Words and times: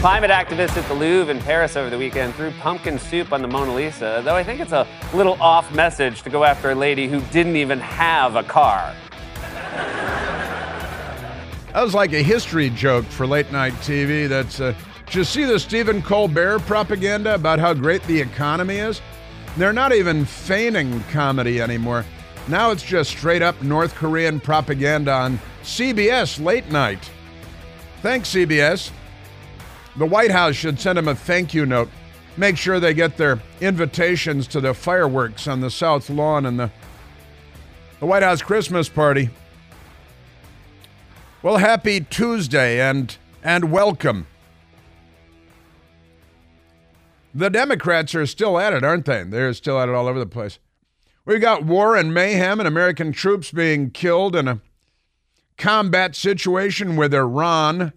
Climate 0.00 0.30
activists 0.30 0.76
at 0.76 0.86
the 0.86 0.94
Louvre 0.94 1.28
in 1.28 1.40
Paris 1.40 1.74
over 1.74 1.90
the 1.90 1.98
weekend 1.98 2.32
threw 2.36 2.52
pumpkin 2.52 3.00
soup 3.00 3.32
on 3.32 3.42
the 3.42 3.48
Mona 3.48 3.74
Lisa, 3.74 4.22
though 4.24 4.36
I 4.36 4.44
think 4.44 4.60
it's 4.60 4.70
a 4.70 4.86
little 5.12 5.32
off 5.42 5.74
message 5.74 6.22
to 6.22 6.30
go 6.30 6.44
after 6.44 6.70
a 6.70 6.74
lady 6.76 7.08
who 7.08 7.20
didn't 7.32 7.56
even 7.56 7.80
have 7.80 8.36
a 8.36 8.44
car. 8.44 8.94
That 11.72 11.82
was 11.82 11.94
like 11.94 12.12
a 12.12 12.22
history 12.22 12.70
joke 12.70 13.06
for 13.06 13.26
late 13.26 13.50
night 13.50 13.72
TV. 13.74 14.28
That's, 14.28 14.60
uh, 14.60 14.72
did 15.06 15.14
you 15.16 15.24
see 15.24 15.44
the 15.44 15.58
Stephen 15.58 16.00
Colbert 16.00 16.60
propaganda 16.60 17.34
about 17.34 17.58
how 17.58 17.74
great 17.74 18.04
the 18.04 18.20
economy 18.20 18.76
is? 18.76 19.00
They're 19.56 19.72
not 19.72 19.92
even 19.92 20.24
feigning 20.24 21.02
comedy 21.10 21.60
anymore. 21.60 22.04
Now 22.46 22.70
it's 22.70 22.84
just 22.84 23.10
straight 23.10 23.42
up 23.42 23.60
North 23.62 23.96
Korean 23.96 24.38
propaganda 24.38 25.10
on 25.10 25.40
CBS 25.64 26.40
late 26.40 26.70
night. 26.70 27.10
Thanks, 28.00 28.32
CBS. 28.32 28.92
The 29.98 30.06
White 30.06 30.30
House 30.30 30.54
should 30.54 30.78
send 30.78 30.96
them 30.96 31.08
a 31.08 31.14
thank 31.14 31.52
you 31.52 31.66
note. 31.66 31.88
Make 32.36 32.56
sure 32.56 32.78
they 32.78 32.94
get 32.94 33.16
their 33.16 33.40
invitations 33.60 34.46
to 34.48 34.60
the 34.60 34.72
fireworks 34.72 35.48
on 35.48 35.60
the 35.60 35.72
South 35.72 36.08
Lawn 36.08 36.46
and 36.46 36.60
the, 36.60 36.70
the 37.98 38.06
White 38.06 38.22
House 38.22 38.40
Christmas 38.40 38.88
party. 38.88 39.28
Well, 41.42 41.56
happy 41.56 42.00
Tuesday 42.00 42.80
and 42.80 43.16
and 43.42 43.72
welcome. 43.72 44.28
The 47.34 47.50
Democrats 47.50 48.14
are 48.14 48.26
still 48.26 48.56
at 48.56 48.72
it, 48.72 48.84
aren't 48.84 49.04
they? 49.04 49.24
They're 49.24 49.52
still 49.52 49.80
at 49.80 49.88
it 49.88 49.94
all 49.96 50.06
over 50.06 50.20
the 50.20 50.26
place. 50.26 50.60
We've 51.24 51.40
got 51.40 51.64
war 51.64 51.96
and 51.96 52.14
mayhem 52.14 52.60
and 52.60 52.68
American 52.68 53.10
troops 53.10 53.50
being 53.50 53.90
killed 53.90 54.36
in 54.36 54.46
a 54.46 54.60
combat 55.56 56.14
situation 56.14 56.94
with 56.94 57.12
Iran 57.12 57.92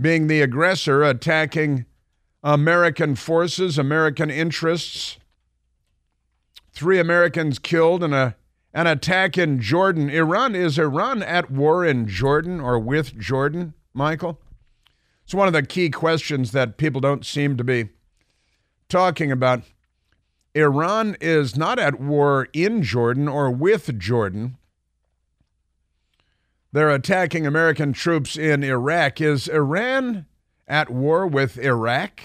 being 0.00 0.26
the 0.26 0.40
aggressor, 0.40 1.02
attacking 1.02 1.86
American 2.42 3.16
forces, 3.16 3.78
American 3.78 4.30
interests. 4.30 5.18
Three 6.72 7.00
Americans 7.00 7.58
killed 7.58 8.04
in 8.04 8.12
a, 8.12 8.36
an 8.72 8.86
attack 8.86 9.36
in 9.36 9.60
Jordan. 9.60 10.08
Iran, 10.08 10.54
is 10.54 10.78
Iran 10.78 11.22
at 11.22 11.50
war 11.50 11.84
in 11.84 12.06
Jordan 12.06 12.60
or 12.60 12.78
with 12.78 13.18
Jordan, 13.18 13.74
Michael? 13.92 14.40
It's 15.24 15.34
one 15.34 15.48
of 15.48 15.52
the 15.52 15.62
key 15.62 15.90
questions 15.90 16.52
that 16.52 16.78
people 16.78 17.00
don't 17.00 17.26
seem 17.26 17.56
to 17.56 17.64
be 17.64 17.90
talking 18.88 19.32
about. 19.32 19.64
Iran 20.54 21.16
is 21.20 21.56
not 21.56 21.78
at 21.78 22.00
war 22.00 22.48
in 22.52 22.82
Jordan 22.82 23.28
or 23.28 23.50
with 23.50 23.98
Jordan. 23.98 24.56
They're 26.72 26.90
attacking 26.90 27.46
American 27.46 27.92
troops 27.92 28.36
in 28.36 28.62
Iraq. 28.62 29.20
Is 29.20 29.48
Iran 29.48 30.26
at 30.66 30.90
war 30.90 31.26
with 31.26 31.58
Iraq? 31.58 32.20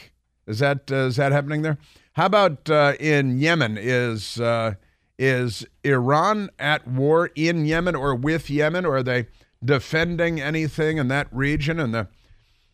Is 0.45 0.59
that 0.59 0.91
uh, 0.91 1.07
is 1.07 1.15
that 1.15 1.31
happening 1.31 1.61
there? 1.61 1.77
How 2.13 2.25
about 2.25 2.69
uh, 2.69 2.93
in 2.99 3.39
Yemen? 3.39 3.77
Is 3.79 4.39
uh, 4.39 4.75
is 5.17 5.65
Iran 5.83 6.49
at 6.59 6.87
war 6.87 7.31
in 7.35 7.65
Yemen 7.65 7.95
or 7.95 8.13
with 8.13 8.49
Yemen? 8.49 8.85
Or 8.85 8.97
are 8.97 9.03
they 9.03 9.27
defending 9.63 10.41
anything 10.41 10.97
in 10.97 11.07
that 11.07 11.27
region 11.31 11.79
and 11.79 11.93
the 11.93 12.09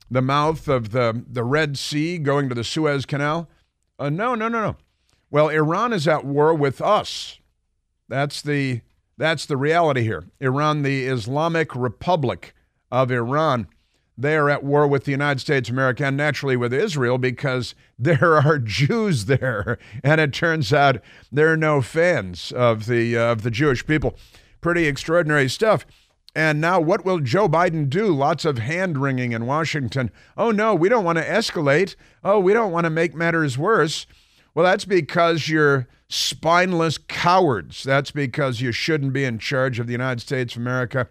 the 0.09 0.23
mouth 0.23 0.67
of 0.67 0.89
the 0.89 1.23
the 1.27 1.43
Red 1.43 1.77
Sea 1.77 2.17
going 2.17 2.49
to 2.49 2.55
the 2.55 2.63
Suez 2.63 3.05
Canal? 3.05 3.47
Uh, 3.99 4.09
no, 4.09 4.33
no, 4.33 4.47
no, 4.47 4.61
no. 4.61 4.75
Well, 5.29 5.49
Iran 5.49 5.93
is 5.93 6.07
at 6.07 6.25
war 6.25 6.55
with 6.55 6.81
us. 6.81 7.37
That's 8.07 8.41
the 8.41 8.81
that's 9.19 9.45
the 9.45 9.57
reality 9.57 10.01
here. 10.01 10.23
Iran, 10.39 10.81
the 10.81 11.05
Islamic 11.05 11.75
Republic 11.75 12.55
of 12.89 13.11
Iran, 13.11 13.67
they 14.17 14.35
are 14.35 14.49
at 14.49 14.63
war 14.63 14.87
with 14.87 15.03
the 15.03 15.11
United 15.11 15.39
States 15.39 15.69
of 15.69 15.75
America 15.75 16.05
and 16.05 16.17
naturally 16.17 16.55
with 16.55 16.73
Israel 16.73 17.17
because 17.17 17.75
there 17.99 18.37
are 18.37 18.57
Jews 18.57 19.25
there, 19.25 19.77
and 20.03 20.19
it 20.19 20.33
turns 20.33 20.73
out 20.73 21.01
there 21.31 21.51
are 21.51 21.57
no 21.57 21.81
fans 21.81 22.51
of 22.53 22.85
the 22.85 23.17
uh, 23.17 23.31
of 23.33 23.43
the 23.43 23.51
Jewish 23.51 23.85
people. 23.85 24.17
Pretty 24.61 24.87
extraordinary 24.87 25.49
stuff. 25.49 25.85
And 26.35 26.61
now, 26.61 26.79
what 26.79 27.03
will 27.03 27.19
Joe 27.19 27.49
Biden 27.49 27.89
do? 27.89 28.13
Lots 28.13 28.45
of 28.45 28.59
hand 28.59 28.97
wringing 28.97 29.31
in 29.31 29.47
Washington. 29.47 30.11
Oh, 30.37 30.51
no, 30.51 30.75
we 30.75 30.87
don't 30.87 31.03
want 31.03 31.17
to 31.17 31.25
escalate. 31.25 31.95
Oh, 32.23 32.39
we 32.39 32.53
don't 32.53 32.71
want 32.71 32.85
to 32.85 32.91
make 32.91 33.15
matters 33.15 33.57
worse. 33.57 34.05
Well, 34.53 34.63
that's 34.63 34.85
because 34.85 35.49
you're 35.49 35.87
spineless 36.09 36.97
cowards. 36.97 37.83
That's 37.83 38.11
because 38.11 38.61
you 38.61 38.71
shouldn't 38.71 39.13
be 39.13 39.23
in 39.23 39.39
charge 39.39 39.79
of 39.79 39.85
the 39.85 39.93
United 39.93 40.19
States 40.19 40.55
of 40.55 40.61
America 40.61 41.07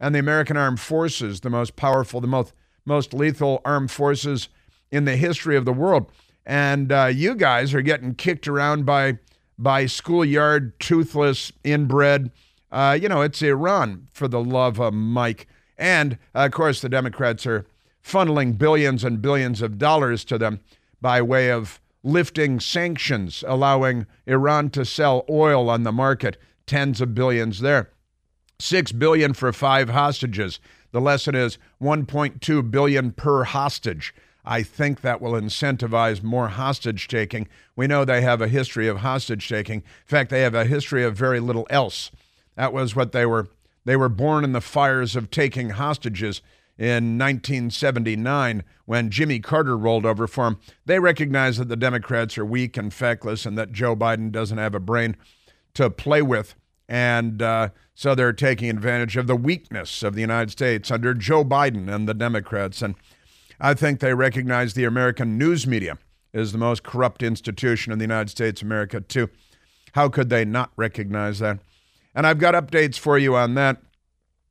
and 0.00 0.14
the 0.14 0.18
American 0.18 0.56
armed 0.56 0.80
forces, 0.80 1.40
the 1.40 1.50
most 1.50 1.76
powerful, 1.76 2.20
the 2.20 2.26
most, 2.26 2.54
most 2.86 3.12
lethal 3.12 3.60
armed 3.64 3.90
forces 3.90 4.48
in 4.90 5.04
the 5.04 5.16
history 5.16 5.56
of 5.56 5.66
the 5.66 5.72
world. 5.72 6.10
And 6.46 6.90
uh, 6.90 7.06
you 7.06 7.34
guys 7.34 7.74
are 7.74 7.82
getting 7.82 8.14
kicked 8.14 8.48
around 8.48 8.86
by, 8.86 9.18
by 9.58 9.84
schoolyard, 9.84 10.78
toothless, 10.80 11.52
inbred. 11.62 12.30
Uh, 12.72 12.98
you 13.00 13.08
know, 13.10 13.20
it's 13.20 13.42
Iran, 13.42 14.08
for 14.10 14.26
the 14.26 14.42
love 14.42 14.80
of 14.80 14.94
Mike. 14.94 15.46
And 15.76 16.14
uh, 16.34 16.46
of 16.46 16.52
course, 16.52 16.80
the 16.80 16.88
Democrats 16.88 17.46
are 17.46 17.66
funneling 18.02 18.56
billions 18.56 19.04
and 19.04 19.20
billions 19.20 19.60
of 19.60 19.76
dollars 19.76 20.24
to 20.24 20.38
them 20.38 20.60
by 21.02 21.20
way 21.20 21.50
of 21.50 21.78
lifting 22.02 22.60
sanctions, 22.60 23.44
allowing 23.46 24.06
Iran 24.26 24.70
to 24.70 24.84
sell 24.84 25.24
oil 25.28 25.68
on 25.68 25.82
the 25.82 25.92
market, 25.92 26.36
tens 26.66 27.00
of 27.00 27.14
billions 27.14 27.60
there. 27.60 27.90
6 28.58 28.92
billion 28.92 29.32
for 29.32 29.52
5 29.52 29.88
hostages. 29.90 30.60
The 30.92 31.00
lesson 31.00 31.34
is 31.34 31.58
1.2 31.80 32.70
billion 32.70 33.12
per 33.12 33.44
hostage. 33.44 34.14
I 34.44 34.62
think 34.62 35.00
that 35.00 35.20
will 35.20 35.32
incentivize 35.32 36.22
more 36.22 36.48
hostage 36.48 37.08
taking. 37.08 37.48
We 37.76 37.86
know 37.86 38.04
they 38.04 38.22
have 38.22 38.40
a 38.40 38.48
history 38.48 38.88
of 38.88 38.98
hostage 38.98 39.48
taking. 39.48 39.80
In 39.80 40.06
fact, 40.06 40.30
they 40.30 40.42
have 40.42 40.54
a 40.54 40.64
history 40.64 41.04
of 41.04 41.16
very 41.16 41.40
little 41.40 41.66
else. 41.70 42.10
That 42.56 42.72
was 42.72 42.96
what 42.96 43.12
they 43.12 43.26
were 43.26 43.48
they 43.86 43.96
were 43.96 44.10
born 44.10 44.44
in 44.44 44.52
the 44.52 44.60
fires 44.60 45.16
of 45.16 45.30
taking 45.30 45.70
hostages 45.70 46.42
in 46.80 47.18
1979 47.18 48.64
when 48.86 49.10
Jimmy 49.10 49.38
Carter 49.38 49.76
rolled 49.76 50.06
over 50.06 50.26
for 50.26 50.46
him. 50.46 50.58
They 50.86 50.98
recognize 50.98 51.58
that 51.58 51.68
the 51.68 51.76
Democrats 51.76 52.38
are 52.38 52.44
weak 52.44 52.78
and 52.78 52.92
feckless 52.92 53.44
and 53.44 53.58
that 53.58 53.70
Joe 53.70 53.94
Biden 53.94 54.32
doesn't 54.32 54.56
have 54.56 54.74
a 54.74 54.80
brain 54.80 55.14
to 55.74 55.90
play 55.90 56.22
with. 56.22 56.54
And 56.88 57.42
uh, 57.42 57.68
so 57.94 58.14
they're 58.14 58.32
taking 58.32 58.70
advantage 58.70 59.18
of 59.18 59.26
the 59.26 59.36
weakness 59.36 60.02
of 60.02 60.14
the 60.14 60.22
United 60.22 60.50
States 60.50 60.90
under 60.90 61.12
Joe 61.12 61.44
Biden 61.44 61.94
and 61.94 62.08
the 62.08 62.14
Democrats. 62.14 62.80
And 62.80 62.94
I 63.60 63.74
think 63.74 64.00
they 64.00 64.14
recognize 64.14 64.72
the 64.72 64.84
American 64.84 65.36
news 65.36 65.66
media 65.66 65.98
is 66.32 66.52
the 66.52 66.58
most 66.58 66.82
corrupt 66.82 67.22
institution 67.22 67.92
in 67.92 67.98
the 67.98 68.04
United 68.04 68.30
States 68.30 68.62
America, 68.62 69.02
too. 69.02 69.28
How 69.92 70.08
could 70.08 70.30
they 70.30 70.46
not 70.46 70.72
recognize 70.76 71.40
that? 71.40 71.58
And 72.14 72.26
I've 72.26 72.38
got 72.38 72.54
updates 72.54 72.98
for 72.98 73.18
you 73.18 73.36
on 73.36 73.54
that. 73.54 73.82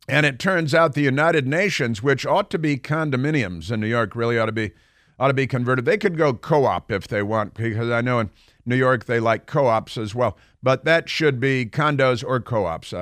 And 0.09 0.25
it 0.25 0.39
turns 0.39 0.73
out 0.73 0.95
the 0.95 1.01
United 1.01 1.47
Nations, 1.47 2.01
which 2.01 2.25
ought 2.25 2.49
to 2.49 2.57
be 2.57 2.77
condominiums 2.77 3.71
in 3.71 3.79
New 3.79 3.87
York, 3.87 4.15
really 4.15 4.39
ought 4.39 4.47
to 4.47 4.51
be 4.51 4.71
ought 5.19 5.27
to 5.27 5.33
be 5.33 5.47
converted. 5.47 5.85
They 5.85 5.97
could 5.97 6.17
go 6.17 6.33
co-op 6.33 6.91
if 6.91 7.07
they 7.07 7.21
want, 7.21 7.53
because 7.53 7.89
I 7.89 8.01
know 8.01 8.19
in 8.19 8.29
New 8.65 8.77
York 8.77 9.05
they 9.05 9.19
like 9.19 9.45
co-ops 9.45 9.97
as 9.97 10.15
well. 10.15 10.37
But 10.63 10.85
that 10.85 11.09
should 11.09 11.39
be 11.39 11.65
condos 11.65 12.23
or 12.25 12.39
co-ops. 12.39 12.93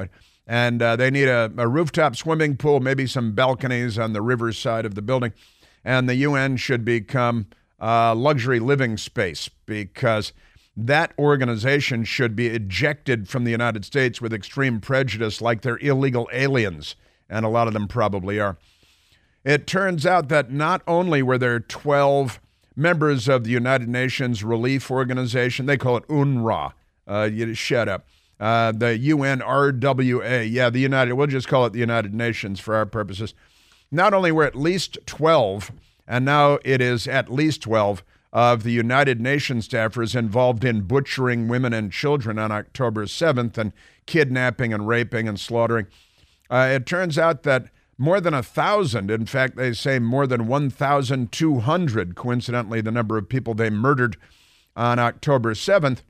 And 0.48 0.82
uh, 0.82 0.96
they 0.96 1.12
need 1.12 1.28
a, 1.28 1.52
a 1.58 1.68
rooftop 1.68 2.16
swimming 2.16 2.58
pool, 2.58 2.80
maybe 2.80 3.06
some 3.06 3.34
balconies 3.34 4.00
on 4.00 4.14
the 4.14 4.22
river 4.22 4.52
side 4.52 4.86
of 4.86 4.96
the 4.96 5.02
building. 5.02 5.32
And 5.86 6.10
the 6.10 6.16
UN 6.16 6.58
should 6.58 6.84
become 6.84 7.48
a 7.80 8.16
luxury 8.16 8.60
living 8.60 8.98
space 8.98 9.50
because 9.66 10.34
that 10.80 11.12
organization 11.18 12.04
should 12.04 12.36
be 12.36 12.48
ejected 12.48 13.28
from 13.28 13.44
the 13.44 13.52
United 13.52 13.84
States 13.84 14.22
with 14.22 14.32
extreme 14.32 14.80
prejudice, 14.80 15.42
like 15.42 15.62
they're 15.62 15.80
illegal 15.80 16.30
aliens, 16.32 16.96
and 17.28 17.44
a 17.44 17.50
lot 17.50 17.68
of 17.68 17.74
them 17.74 17.88
probably 17.88 18.40
are. 18.40 18.58
It 19.44 19.66
turns 19.66 20.06
out 20.06 20.30
that 20.30 20.52
not 20.52 20.84
only 20.86 21.24
were 21.24 21.40
there 21.40 21.60
12 21.60 22.40
members 22.76 23.28
of 23.28 23.44
the 23.44 23.50
United 23.50 23.90
Nations 23.90 24.44
Relief 24.44 24.92
Organization, 24.92 25.66
they 25.66 25.78
call 25.78 25.98
it 25.98 26.08
UNRWA. 26.10 26.74
Uh, 27.08 27.30
you 27.32 27.56
shut 27.56 27.90
up. 27.90 28.06
Uh, 28.40 28.72
the 28.72 29.00
UNRWA, 29.00 30.48
yeah, 30.52 30.70
the 30.70 30.80
United, 30.80 31.14
we'll 31.14 31.26
just 31.26 31.48
call 31.48 31.66
it 31.66 31.74
the 31.74 31.80
United 31.80 32.14
Nations 32.14 32.60
for 32.60 32.76
our 32.76 32.86
purposes. 32.86 33.34
Not 33.90 34.14
only 34.14 34.32
were 34.32 34.44
at 34.44 34.56
least 34.56 35.00
12, 35.08 35.72
and 36.08 36.24
now 36.24 36.60
it 36.64 36.82
is 36.82 37.08
at 37.08 37.32
least 37.32 37.64
12 37.64 38.04
of 38.38 38.62
the 38.62 38.72
United 38.72 39.20
Nations 39.20 39.68
staffers 39.68 40.16
involved 40.16 40.64
in 40.64 40.82
butchering 40.82 41.48
women 41.48 41.74
and 41.74 41.92
children 41.92 42.38
on 42.38 42.52
October 42.52 43.06
7th 43.06 43.58
and 43.58 43.74
kidnapping 44.06 44.72
and 44.72 44.88
raping 44.88 45.28
and 45.28 45.40
slaughtering. 45.40 45.88
Uh, 46.48 46.70
it 46.72 46.86
turns 46.86 47.18
out 47.18 47.42
that 47.42 47.66
more 47.98 48.22
than 48.22 48.36
a 48.36 48.44
thousand, 48.44 49.10
in 49.10 49.26
fact, 49.26 49.56
they 49.56 49.74
say 49.74 49.98
more 49.98 50.28
than 50.28 50.46
1,200, 50.46 52.14
coincidentally, 52.14 52.80
the 52.80 52.92
number 52.92 53.18
of 53.18 53.28
people 53.28 53.56
they 53.56 53.72
murdered 53.72 54.18
on 54.76 55.00
October 55.00 55.56
7th. 55.56 56.02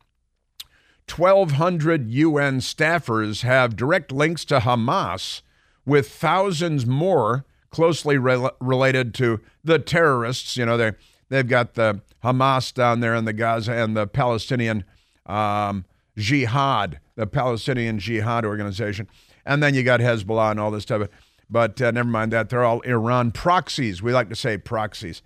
1,200 1.10 2.12
UN 2.12 2.60
staffers 2.60 3.44
have 3.44 3.78
direct 3.78 4.12
links 4.12 4.44
to 4.44 4.60
Hamas, 4.60 5.44
with 5.86 6.12
thousands 6.12 6.86
more 6.86 7.46
closely 7.70 8.18
re- 8.18 8.50
related 8.60 9.14
to 9.14 9.40
the 9.64 9.80
terrorists. 9.80 10.58
You 10.58 10.66
know, 10.66 10.76
they 10.76 10.92
they've 11.30 11.48
got 11.48 11.76
the 11.76 12.02
Hamas 12.24 12.74
down 12.74 13.00
there 13.00 13.16
in 13.16 13.26
the 13.26 13.34
Gaza 13.34 13.74
and 13.74 13.96
the 13.96 14.08
Palestinian 14.08 14.84
um, 15.26 15.86
Jihad, 16.18 17.00
the 17.16 17.28
Palestinian 17.28 18.00
Jihad 18.00 18.46
organization, 18.46 19.08
and 19.46 19.62
then 19.62 19.74
you 19.76 19.84
got 19.84 20.00
Hezbollah 20.00 20.52
and 20.52 20.60
all 20.60 20.72
this 20.72 20.84
stuff. 20.84 21.08
But 21.50 21.82
uh, 21.82 21.92
never 21.92 22.10
mind 22.10 22.32
that; 22.34 22.50
they're 22.50 22.64
all 22.64 22.82
Iran 22.82 23.32
proxies. 23.32 24.02
We 24.02 24.14
like 24.14 24.30
to 24.30 24.36
say 24.36 24.58
proxies. 24.58 25.22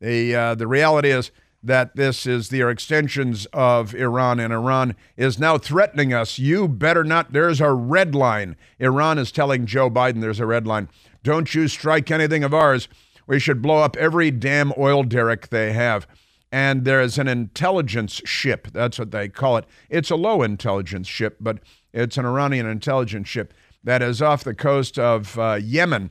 The 0.00 0.34
uh, 0.34 0.54
the 0.54 0.66
reality 0.66 1.10
is 1.10 1.30
that 1.62 1.96
this 1.96 2.26
is 2.26 2.48
the 2.48 2.66
extensions 2.68 3.46
of 3.52 3.94
Iran, 3.94 4.38
and 4.38 4.52
Iran 4.52 4.94
is 5.16 5.38
now 5.38 5.58
threatening 5.58 6.12
us. 6.12 6.38
You 6.38 6.68
better 6.68 7.02
not. 7.02 7.32
There's 7.32 7.60
a 7.60 7.72
red 7.72 8.14
line. 8.14 8.56
Iran 8.78 9.18
is 9.18 9.32
telling 9.32 9.66
Joe 9.66 9.90
Biden 9.90 10.20
there's 10.20 10.40
a 10.40 10.46
red 10.46 10.66
line. 10.66 10.88
Don't 11.24 11.52
you 11.54 11.66
strike 11.66 12.10
anything 12.10 12.44
of 12.44 12.54
ours. 12.54 12.88
We 13.26 13.38
should 13.38 13.62
blow 13.62 13.78
up 13.78 13.96
every 13.96 14.30
damn 14.30 14.72
oil 14.78 15.02
derrick 15.02 15.48
they 15.48 15.72
have. 15.72 16.06
And 16.52 16.84
there 16.84 17.00
is 17.00 17.18
an 17.18 17.28
intelligence 17.28 18.22
ship. 18.24 18.68
That's 18.72 18.98
what 18.98 19.10
they 19.10 19.28
call 19.28 19.56
it. 19.56 19.66
It's 19.90 20.10
a 20.10 20.16
low 20.16 20.42
intelligence 20.42 21.08
ship, 21.08 21.36
but 21.40 21.58
it's 21.92 22.16
an 22.16 22.24
Iranian 22.24 22.66
intelligence 22.66 23.28
ship 23.28 23.52
that 23.82 24.02
is 24.02 24.22
off 24.22 24.44
the 24.44 24.54
coast 24.54 24.98
of 24.98 25.38
uh, 25.38 25.58
Yemen, 25.60 26.10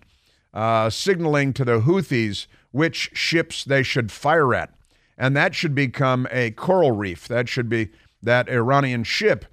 uh, 0.54 0.90
signaling 0.90 1.54
to 1.54 1.66
the 1.66 1.82
Houthis 1.82 2.48
which 2.72 3.12
ships 3.14 3.64
they 3.64 3.84
should 3.84 4.12
fire 4.12 4.54
at. 4.54 4.74
And 5.18 5.36
that 5.38 5.56
should 5.56 5.74
become 5.74 6.28
a 6.30 6.52
coral 6.52 6.92
reef. 6.92 7.28
That 7.28 7.48
should 7.48 7.70
be 7.70 7.90
that 8.22 8.50
Iranian 8.50 9.06
ship. 9.06 9.46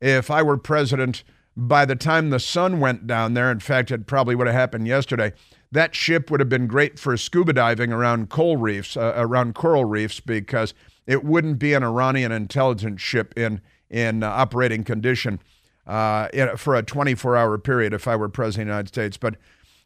If 0.00 0.30
I 0.30 0.42
were 0.42 0.56
president, 0.56 1.24
by 1.56 1.84
the 1.84 1.96
time 1.96 2.30
the 2.30 2.38
sun 2.38 2.78
went 2.78 3.08
down 3.08 3.34
there, 3.34 3.50
in 3.50 3.58
fact, 3.58 3.90
it 3.90 4.06
probably 4.06 4.36
would 4.36 4.46
have 4.46 4.54
happened 4.54 4.86
yesterday, 4.86 5.32
that 5.72 5.94
ship 5.94 6.30
would 6.30 6.40
have 6.40 6.48
been 6.48 6.66
great 6.66 6.98
for 6.98 7.16
scuba 7.16 7.52
diving 7.52 7.92
around 7.92 8.30
coral 8.30 8.56
reefs, 8.56 8.96
uh, 8.96 9.12
around 9.16 9.54
coral 9.54 9.84
reefs, 9.84 10.20
because 10.20 10.72
it 11.06 11.24
wouldn't 11.24 11.58
be 11.58 11.74
an 11.74 11.82
Iranian 11.82 12.32
intelligence 12.32 13.00
ship 13.00 13.34
in 13.36 13.60
in 13.90 14.22
uh, 14.22 14.28
operating 14.28 14.84
condition 14.84 15.40
uh, 15.86 16.28
in, 16.34 16.54
for 16.58 16.74
a 16.74 16.82
24-hour 16.82 17.56
period. 17.58 17.94
If 17.94 18.06
I 18.06 18.16
were 18.16 18.28
president 18.28 18.62
of 18.62 18.66
the 18.66 18.72
United 18.72 18.88
States, 18.88 19.16
but 19.16 19.36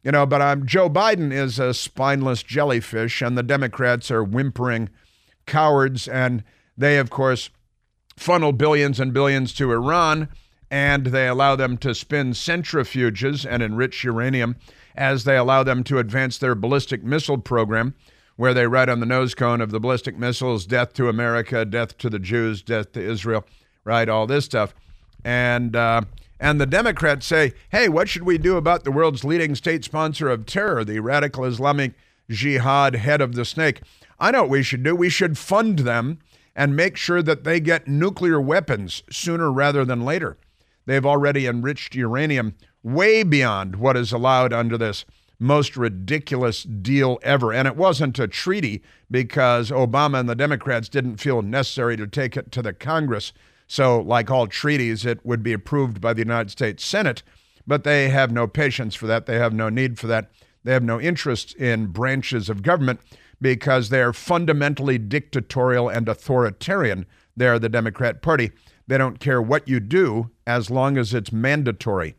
you 0.03 0.11
know, 0.11 0.25
but 0.25 0.41
um, 0.41 0.65
Joe 0.65 0.89
Biden 0.89 1.31
is 1.31 1.59
a 1.59 1.73
spineless 1.73 2.43
jellyfish, 2.43 3.21
and 3.21 3.37
the 3.37 3.43
Democrats 3.43 4.11
are 4.11 4.23
whimpering 4.23 4.89
cowards, 5.45 6.07
and 6.07 6.43
they, 6.77 6.97
of 6.97 7.09
course, 7.09 7.49
funnel 8.17 8.51
billions 8.51 8.99
and 8.99 9.13
billions 9.13 9.53
to 9.53 9.71
Iran, 9.71 10.27
and 10.69 11.07
they 11.07 11.27
allow 11.27 11.55
them 11.55 11.77
to 11.77 11.95
spin 11.95 12.31
centrifuges 12.31 13.45
and 13.49 13.63
enrich 13.63 14.03
uranium 14.03 14.57
as 14.95 15.23
they 15.23 15.37
allow 15.37 15.63
them 15.63 15.83
to 15.85 15.99
advance 15.99 16.37
their 16.37 16.55
ballistic 16.55 17.03
missile 17.03 17.37
program, 17.37 17.95
where 18.35 18.53
they 18.53 18.67
write 18.67 18.89
on 18.89 18.99
the 18.99 19.05
nose 19.05 19.35
cone 19.35 19.61
of 19.61 19.71
the 19.71 19.79
ballistic 19.79 20.17
missiles, 20.17 20.65
death 20.65 20.93
to 20.93 21.09
America, 21.09 21.65
death 21.65 21.97
to 21.99 22.09
the 22.09 22.19
Jews, 22.19 22.61
death 22.61 22.91
to 22.93 23.01
Israel, 23.01 23.45
right? 23.83 24.09
All 24.09 24.25
this 24.25 24.45
stuff. 24.45 24.73
And, 25.23 25.75
uh, 25.75 26.01
and 26.39 26.59
the 26.59 26.65
Democrats 26.65 27.25
say, 27.25 27.53
hey, 27.69 27.87
what 27.87 28.09
should 28.09 28.23
we 28.23 28.37
do 28.37 28.57
about 28.57 28.83
the 28.83 28.91
world's 28.91 29.23
leading 29.23 29.55
state 29.55 29.83
sponsor 29.83 30.29
of 30.29 30.45
terror, 30.45 30.83
the 30.83 30.99
radical 30.99 31.45
Islamic 31.45 31.93
Jihad 32.29 32.95
head 32.95 33.21
of 33.21 33.35
the 33.35 33.45
snake? 33.45 33.81
I 34.19 34.31
know 34.31 34.41
what 34.41 34.49
we 34.49 34.63
should 34.63 34.83
do. 34.83 34.95
We 34.95 35.09
should 35.09 35.37
fund 35.37 35.79
them 35.79 36.19
and 36.55 36.75
make 36.75 36.97
sure 36.97 37.21
that 37.21 37.43
they 37.43 37.59
get 37.59 37.87
nuclear 37.87 38.39
weapons 38.39 39.03
sooner 39.09 39.51
rather 39.51 39.85
than 39.85 40.05
later. 40.05 40.37
They've 40.85 41.05
already 41.05 41.47
enriched 41.47 41.95
uranium 41.95 42.55
way 42.83 43.23
beyond 43.23 43.77
what 43.77 43.97
is 43.97 44.11
allowed 44.11 44.53
under 44.53 44.77
this 44.77 45.05
most 45.39 45.75
ridiculous 45.75 46.63
deal 46.63 47.19
ever. 47.23 47.51
And 47.51 47.67
it 47.67 47.75
wasn't 47.75 48.19
a 48.19 48.27
treaty 48.27 48.81
because 49.09 49.71
Obama 49.71 50.19
and 50.19 50.29
the 50.29 50.35
Democrats 50.35 50.89
didn't 50.89 51.17
feel 51.17 51.41
necessary 51.41 51.97
to 51.97 52.07
take 52.07 52.37
it 52.37 52.51
to 52.51 52.61
the 52.61 52.73
Congress. 52.73 53.33
So, 53.67 53.99
like 53.99 54.29
all 54.29 54.47
treaties, 54.47 55.05
it 55.05 55.25
would 55.25 55.43
be 55.43 55.53
approved 55.53 55.99
by 55.99 56.13
the 56.13 56.21
United 56.21 56.51
States 56.51 56.85
Senate, 56.85 57.23
but 57.65 57.83
they 57.83 58.09
have 58.09 58.31
no 58.31 58.47
patience 58.47 58.95
for 58.95 59.07
that. 59.07 59.25
They 59.25 59.37
have 59.37 59.53
no 59.53 59.69
need 59.69 59.97
for 59.97 60.07
that. 60.07 60.29
They 60.63 60.73
have 60.73 60.83
no 60.83 60.99
interest 60.99 61.55
in 61.55 61.87
branches 61.87 62.49
of 62.49 62.61
government 62.61 62.99
because 63.41 63.89
they're 63.89 64.13
fundamentally 64.13 64.97
dictatorial 64.97 65.89
and 65.89 66.07
authoritarian. 66.07 67.05
They're 67.35 67.59
the 67.59 67.69
Democrat 67.69 68.21
Party. 68.21 68.51
They 68.87 68.97
don't 68.97 69.19
care 69.19 69.41
what 69.41 69.67
you 69.67 69.79
do 69.79 70.29
as 70.45 70.69
long 70.69 70.97
as 70.97 71.13
it's 71.13 71.31
mandatory. 71.31 72.15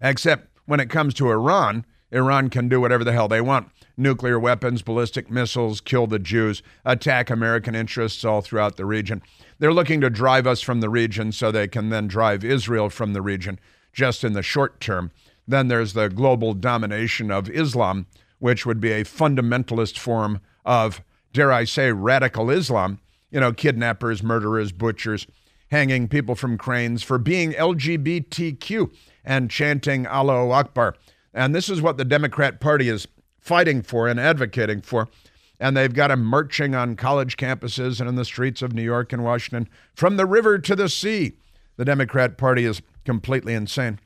Except 0.00 0.48
when 0.66 0.80
it 0.80 0.90
comes 0.90 1.14
to 1.14 1.30
Iran, 1.30 1.84
Iran 2.10 2.50
can 2.50 2.68
do 2.68 2.80
whatever 2.80 3.04
the 3.04 3.12
hell 3.12 3.28
they 3.28 3.40
want 3.40 3.70
nuclear 4.00 4.38
weapons, 4.38 4.82
ballistic 4.82 5.30
missiles, 5.30 5.80
kill 5.80 6.06
the 6.06 6.18
Jews, 6.18 6.62
attack 6.84 7.30
American 7.30 7.74
interests 7.74 8.24
all 8.24 8.40
throughout 8.40 8.76
the 8.76 8.86
region. 8.86 9.22
They're 9.58 9.74
looking 9.74 10.00
to 10.00 10.10
drive 10.10 10.46
us 10.46 10.62
from 10.62 10.80
the 10.80 10.88
region 10.88 11.32
so 11.32 11.52
they 11.52 11.68
can 11.68 11.90
then 11.90 12.08
drive 12.08 12.42
Israel 12.42 12.88
from 12.88 13.12
the 13.12 13.22
region 13.22 13.60
just 13.92 14.24
in 14.24 14.32
the 14.32 14.42
short 14.42 14.80
term. 14.80 15.10
Then 15.46 15.68
there's 15.68 15.92
the 15.92 16.08
global 16.08 16.54
domination 16.54 17.30
of 17.30 17.50
Islam, 17.50 18.06
which 18.38 18.64
would 18.64 18.80
be 18.80 18.92
a 18.92 19.04
fundamentalist 19.04 19.98
form 19.98 20.40
of, 20.64 21.02
dare 21.32 21.52
I 21.52 21.64
say, 21.64 21.92
radical 21.92 22.50
Islam. 22.50 23.00
You 23.30 23.40
know, 23.40 23.52
kidnappers, 23.52 24.22
murderers, 24.22 24.72
butchers, 24.72 25.26
hanging 25.70 26.08
people 26.08 26.34
from 26.34 26.58
cranes 26.58 27.02
for 27.02 27.18
being 27.18 27.52
LGBTQ 27.52 28.90
and 29.24 29.50
chanting 29.50 30.06
Allahu 30.06 30.50
Akbar. 30.50 30.94
And 31.32 31.54
this 31.54 31.68
is 31.68 31.80
what 31.80 31.96
the 31.96 32.04
Democrat 32.04 32.60
Party 32.60 32.88
is 32.88 33.06
fighting 33.38 33.82
for 33.82 34.08
and 34.08 34.18
advocating 34.18 34.80
for. 34.80 35.08
And 35.58 35.76
they've 35.76 35.92
got 35.92 36.08
them 36.08 36.24
marching 36.24 36.74
on 36.74 36.96
college 36.96 37.36
campuses 37.36 38.00
and 38.00 38.08
in 38.08 38.16
the 38.16 38.24
streets 38.24 38.62
of 38.62 38.72
New 38.72 38.82
York 38.82 39.12
and 39.12 39.22
Washington 39.22 39.68
from 39.94 40.16
the 40.16 40.26
river 40.26 40.58
to 40.58 40.74
the 40.74 40.88
sea. 40.88 41.32
The 41.76 41.84
Democrat 41.84 42.38
Party 42.38 42.64
is 42.64 42.82
completely 43.04 43.54
insane. 43.54 44.00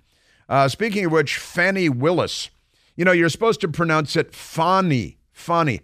Uh, 0.49 0.69
speaking 0.69 1.07
of 1.07 1.13
which, 1.13 1.39
Fannie 1.39 1.89
Willis, 1.89 2.51
you 2.97 3.05
know, 3.05 3.13
you're 3.13 3.29
supposed 3.29 3.61
to 3.63 3.69
pronounce 3.69 4.15
it 4.17 4.35
Fani, 4.35 5.19
Fani, 5.33 5.81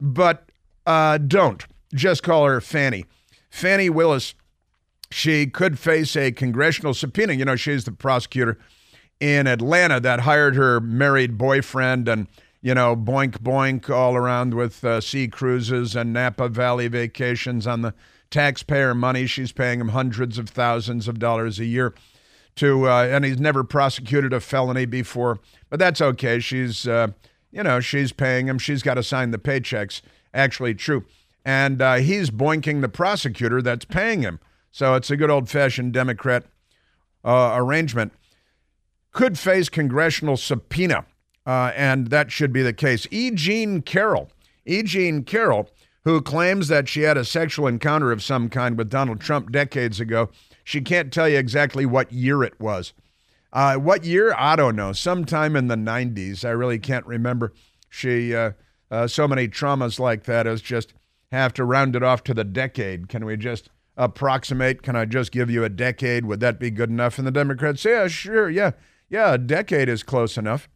but 0.00 0.50
uh, 0.86 1.18
don't. 1.18 1.64
Just 1.94 2.22
call 2.22 2.46
her 2.46 2.60
Fanny. 2.60 3.04
Fani 3.50 3.90
Willis 3.90 4.34
she 5.12 5.46
could 5.46 5.78
face 5.78 6.16
a 6.16 6.32
congressional 6.32 6.94
subpoena. 6.94 7.34
You 7.34 7.44
know, 7.44 7.56
she's 7.56 7.84
the 7.84 7.92
prosecutor 7.92 8.58
in 9.20 9.46
Atlanta 9.46 10.00
that 10.00 10.20
hired 10.20 10.56
her 10.56 10.80
married 10.80 11.38
boyfriend 11.38 12.08
and, 12.08 12.26
you 12.60 12.74
know, 12.74 12.96
boink 12.96 13.38
boink 13.38 13.88
all 13.88 14.16
around 14.16 14.54
with 14.54 14.84
uh, 14.84 15.00
sea 15.00 15.28
cruises 15.28 15.94
and 15.94 16.12
Napa 16.12 16.48
Valley 16.48 16.88
vacations 16.88 17.66
on 17.66 17.82
the 17.82 17.94
taxpayer 18.30 18.94
money. 18.94 19.26
She's 19.26 19.52
paying 19.52 19.80
him 19.80 19.88
hundreds 19.88 20.38
of 20.38 20.48
thousands 20.48 21.06
of 21.06 21.18
dollars 21.18 21.60
a 21.60 21.64
year 21.64 21.94
to, 22.56 22.88
uh, 22.88 23.04
and 23.04 23.24
he's 23.24 23.38
never 23.38 23.64
prosecuted 23.64 24.32
a 24.32 24.40
felony 24.40 24.84
before, 24.84 25.38
but 25.70 25.78
that's 25.78 26.00
okay. 26.00 26.38
She's, 26.38 26.86
uh, 26.86 27.08
you 27.50 27.62
know, 27.62 27.80
she's 27.80 28.12
paying 28.12 28.48
him. 28.48 28.58
She's 28.58 28.82
got 28.82 28.94
to 28.94 29.02
sign 29.02 29.30
the 29.30 29.38
paychecks. 29.38 30.02
Actually, 30.34 30.74
true. 30.74 31.04
And 31.44 31.82
uh, 31.82 31.96
he's 31.96 32.30
boinking 32.30 32.80
the 32.80 32.88
prosecutor 32.88 33.62
that's 33.62 33.84
paying 33.84 34.22
him. 34.22 34.38
So 34.72 34.94
it's 34.94 35.10
a 35.10 35.16
good 35.16 35.30
old 35.30 35.48
fashioned 35.48 35.92
Democrat 35.92 36.44
uh, 37.24 37.52
arrangement. 37.54 38.12
Could 39.12 39.38
face 39.38 39.68
congressional 39.68 40.38
subpoena, 40.38 41.04
uh, 41.46 41.72
and 41.76 42.08
that 42.08 42.32
should 42.32 42.52
be 42.52 42.62
the 42.62 42.72
case. 42.72 43.06
E. 43.10 43.30
Jean 43.30 43.82
Carroll, 43.82 44.30
E. 44.64 44.82
Jean 44.82 45.22
Carroll, 45.24 45.68
who 46.04 46.22
claims 46.22 46.68
that 46.68 46.88
she 46.88 47.02
had 47.02 47.18
a 47.18 47.24
sexual 47.24 47.66
encounter 47.66 48.10
of 48.10 48.22
some 48.22 48.48
kind 48.48 48.78
with 48.78 48.88
Donald 48.88 49.20
Trump 49.20 49.52
decades 49.52 50.00
ago, 50.00 50.30
she 50.64 50.80
can't 50.80 51.12
tell 51.12 51.28
you 51.28 51.36
exactly 51.36 51.84
what 51.84 52.10
year 52.10 52.42
it 52.42 52.58
was. 52.58 52.94
Uh, 53.52 53.74
what 53.74 54.04
year? 54.04 54.34
I 54.38 54.56
don't 54.56 54.76
know. 54.76 54.92
Sometime 54.92 55.54
in 55.54 55.68
the 55.68 55.76
90s. 55.76 56.44
I 56.44 56.50
really 56.50 56.78
can't 56.78 57.06
remember. 57.06 57.52
She, 57.90 58.34
uh, 58.34 58.52
uh, 58.90 59.06
so 59.06 59.28
many 59.28 59.48
traumas 59.48 59.98
like 59.98 60.24
that 60.24 60.46
is 60.46 60.62
just 60.62 60.94
have 61.30 61.52
to 61.54 61.64
round 61.64 61.94
it 61.94 62.02
off 62.02 62.24
to 62.24 62.34
the 62.34 62.44
decade. 62.44 63.08
Can 63.08 63.26
we 63.26 63.36
just 63.36 63.68
approximate? 63.96 64.82
Can 64.82 64.96
I 64.96 65.04
just 65.04 65.32
give 65.32 65.50
you 65.50 65.64
a 65.64 65.68
decade? 65.68 66.24
Would 66.24 66.40
that 66.40 66.58
be 66.58 66.70
good 66.70 66.90
enough? 66.90 67.18
And 67.18 67.26
the 67.26 67.32
Democrats 67.32 67.82
say, 67.82 67.92
yeah, 67.92 68.08
sure, 68.08 68.48
yeah, 68.50 68.72
yeah, 69.08 69.34
a 69.34 69.38
decade 69.38 69.88
is 69.88 70.02
close 70.02 70.38
enough. 70.38 70.68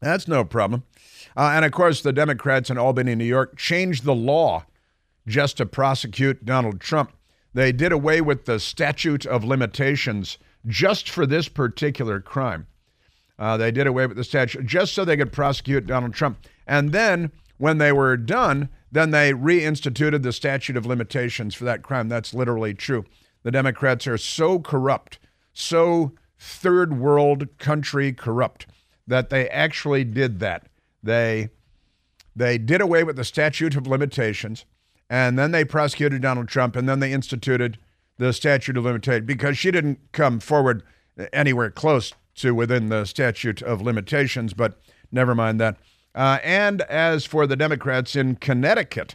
That's 0.00 0.26
no 0.26 0.44
problem. 0.44 0.84
Uh, 1.36 1.52
and 1.54 1.64
of 1.64 1.72
course, 1.72 2.00
the 2.00 2.12
Democrats 2.12 2.70
in 2.70 2.78
Albany, 2.78 3.14
New 3.14 3.24
York, 3.24 3.56
changed 3.56 4.04
the 4.04 4.14
law 4.14 4.64
just 5.26 5.58
to 5.58 5.66
prosecute 5.66 6.44
Donald 6.44 6.80
Trump. 6.80 7.12
They 7.52 7.72
did 7.72 7.92
away 7.92 8.20
with 8.20 8.46
the 8.46 8.58
statute 8.58 9.26
of 9.26 9.44
limitations 9.44 10.38
just 10.66 11.08
for 11.08 11.26
this 11.26 11.48
particular 11.48 12.20
crime. 12.20 12.66
Uh, 13.38 13.56
they 13.56 13.70
did 13.70 13.86
away 13.86 14.06
with 14.06 14.16
the 14.16 14.24
statute 14.24 14.66
just 14.66 14.94
so 14.94 15.04
they 15.04 15.16
could 15.16 15.32
prosecute 15.32 15.86
Donald 15.86 16.14
Trump. 16.14 16.38
And 16.66 16.92
then 16.92 17.32
when 17.60 17.76
they 17.76 17.92
were 17.92 18.16
done, 18.16 18.70
then 18.90 19.10
they 19.10 19.34
reinstituted 19.34 20.22
the 20.22 20.32
statute 20.32 20.78
of 20.78 20.86
limitations 20.86 21.54
for 21.54 21.64
that 21.66 21.82
crime. 21.82 22.08
That's 22.08 22.32
literally 22.32 22.72
true. 22.72 23.04
The 23.42 23.50
Democrats 23.50 24.06
are 24.06 24.16
so 24.16 24.60
corrupt, 24.60 25.18
so 25.52 26.12
third 26.38 26.98
world 26.98 27.58
country 27.58 28.14
corrupt, 28.14 28.66
that 29.06 29.28
they 29.28 29.46
actually 29.50 30.04
did 30.04 30.40
that. 30.40 30.68
They 31.02 31.50
they 32.34 32.56
did 32.56 32.80
away 32.80 33.04
with 33.04 33.16
the 33.16 33.24
statute 33.24 33.76
of 33.76 33.86
limitations, 33.86 34.64
and 35.10 35.38
then 35.38 35.50
they 35.50 35.66
prosecuted 35.66 36.22
Donald 36.22 36.48
Trump, 36.48 36.76
and 36.76 36.88
then 36.88 37.00
they 37.00 37.12
instituted 37.12 37.76
the 38.16 38.32
statute 38.32 38.78
of 38.78 38.84
limitations 38.84 39.26
because 39.26 39.58
she 39.58 39.70
didn't 39.70 39.98
come 40.12 40.40
forward 40.40 40.82
anywhere 41.30 41.70
close 41.70 42.14
to 42.36 42.54
within 42.54 42.88
the 42.88 43.04
statute 43.04 43.60
of 43.60 43.82
limitations. 43.82 44.54
But 44.54 44.80
never 45.12 45.34
mind 45.34 45.60
that. 45.60 45.76
Uh, 46.14 46.38
and 46.42 46.82
as 46.82 47.24
for 47.24 47.46
the 47.46 47.56
Democrats 47.56 48.16
in 48.16 48.36
Connecticut, 48.36 49.14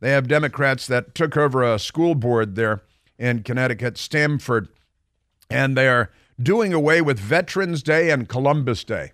they 0.00 0.10
have 0.10 0.28
Democrats 0.28 0.86
that 0.86 1.14
took 1.14 1.36
over 1.36 1.62
a 1.62 1.78
school 1.78 2.14
board 2.14 2.54
there 2.56 2.82
in 3.18 3.42
Connecticut, 3.42 3.96
Stamford, 3.96 4.68
and 5.48 5.76
they 5.76 5.88
are 5.88 6.10
doing 6.42 6.74
away 6.74 7.00
with 7.00 7.18
Veterans 7.18 7.82
Day 7.82 8.10
and 8.10 8.28
Columbus 8.28 8.84
Day 8.84 9.12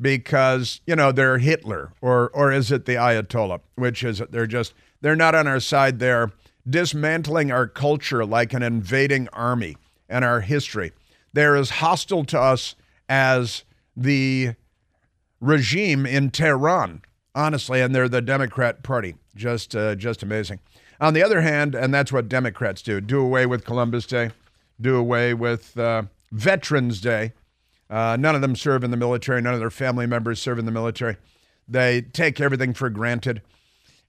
because 0.00 0.80
you 0.86 0.96
know 0.96 1.12
they're 1.12 1.38
Hitler 1.38 1.92
or 2.00 2.30
or 2.30 2.52
is 2.52 2.72
it 2.72 2.86
the 2.86 2.94
Ayatollah? 2.94 3.60
Which 3.74 4.02
is? 4.02 4.22
They're 4.30 4.46
just 4.46 4.72
they're 5.00 5.16
not 5.16 5.34
on 5.34 5.46
our 5.46 5.60
side. 5.60 5.98
They're 5.98 6.30
dismantling 6.68 7.50
our 7.50 7.66
culture 7.66 8.24
like 8.24 8.52
an 8.52 8.62
invading 8.62 9.28
army 9.32 9.76
and 10.08 10.24
our 10.24 10.40
history. 10.40 10.92
They're 11.32 11.56
as 11.56 11.70
hostile 11.70 12.24
to 12.26 12.40
us 12.40 12.74
as 13.08 13.64
the 13.96 14.54
regime 15.40 16.06
in 16.06 16.30
Tehran, 16.30 17.02
honestly, 17.34 17.80
and 17.80 17.94
they're 17.94 18.08
the 18.08 18.22
Democrat 18.22 18.82
Party. 18.82 19.16
Just 19.34 19.74
uh, 19.74 19.94
just 19.94 20.22
amazing. 20.22 20.60
On 21.00 21.14
the 21.14 21.22
other 21.22 21.40
hand, 21.40 21.74
and 21.74 21.94
that's 21.94 22.12
what 22.12 22.28
Democrats 22.28 22.82
do: 22.82 23.00
do 23.00 23.20
away 23.20 23.46
with 23.46 23.64
Columbus 23.64 24.06
Day, 24.06 24.30
do 24.80 24.96
away 24.96 25.34
with 25.34 25.78
uh, 25.78 26.02
Veterans 26.30 27.00
Day. 27.00 27.32
Uh, 27.88 28.16
none 28.18 28.34
of 28.34 28.40
them 28.40 28.54
serve 28.54 28.84
in 28.84 28.90
the 28.90 28.96
military. 28.96 29.40
None 29.40 29.54
of 29.54 29.60
their 29.60 29.70
family 29.70 30.06
members 30.06 30.40
serve 30.40 30.58
in 30.58 30.66
the 30.66 30.72
military. 30.72 31.16
They 31.66 32.02
take 32.02 32.40
everything 32.40 32.74
for 32.74 32.90
granted. 32.90 33.42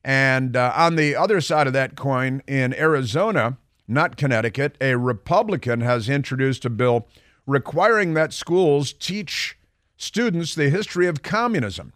And 0.04 0.56
uh, 0.56 0.74
on 0.76 0.96
the 0.96 1.16
other 1.16 1.42
side 1.42 1.68
of 1.68 1.74
that 1.74 1.96
coin, 1.96 2.42
in 2.48 2.74
Arizona, 2.74 3.58
not 3.88 4.18
Connecticut, 4.18 4.76
a 4.82 4.96
Republican 4.96 5.82
has 5.82 6.10
introduced 6.10 6.66
a 6.66 6.70
bill 6.70 7.08
requiring 7.46 8.14
that 8.16 8.34
schools 8.34 8.94
teach 8.94 9.58
students 10.02 10.56
the 10.56 10.70
history 10.70 11.08
of 11.08 11.22
communism, 11.22 11.94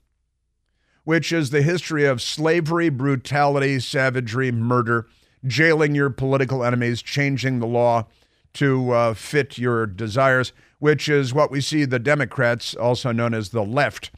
which 1.04 1.32
is 1.32 1.50
the 1.50 1.62
history 1.62 2.06
of 2.06 2.22
slavery, 2.22 2.90
brutality, 2.90 3.80
savagery, 3.80 4.52
murder, 4.52 5.08
jailing 5.46 5.96
your 5.96 6.10
political 6.10 6.64
enemies, 6.64 7.02
changing 7.02 7.60
the 7.60 7.68
law 7.68 8.06
to 8.54 8.92
uh, 8.92 9.14
fit 9.14 9.58
your 9.58 9.86
desires, 9.86 10.54
which 10.80 11.10
is 11.10 11.34
what 11.34 11.52
we 11.52 11.60
see 11.60 11.84
the 11.84 12.00
Democrats, 12.00 12.76
also 12.76 13.12
known 13.12 13.34
as 13.34 13.50
the 13.50 13.64
left, 13.64 14.12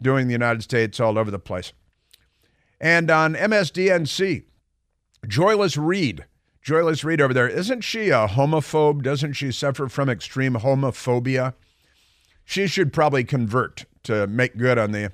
doing 0.00 0.22
in 0.22 0.28
the 0.28 0.32
United 0.32 0.62
States 0.62 0.98
all 0.98 1.18
over 1.18 1.30
the 1.30 1.38
place. 1.38 1.72
And 2.80 3.10
on 3.10 3.34
MSDNC, 3.34 4.44
Joyless 5.26 5.76
Reed, 5.76 6.24
Joyless 6.60 7.04
Reed 7.04 7.20
over 7.20 7.34
there, 7.34 7.48
isn't 7.48 7.82
she 7.82 8.08
a 8.08 8.26
homophobe? 8.26 9.02
Doesn't 9.02 9.34
she 9.34 9.52
suffer 9.52 9.88
from 9.88 10.08
extreme 10.08 10.54
homophobia? 10.54 11.54
She 12.44 12.66
should 12.66 12.92
probably 12.92 13.24
convert 13.24 13.84
to 14.04 14.26
make 14.26 14.56
good 14.56 14.78
on 14.78 14.92
the. 14.92 15.12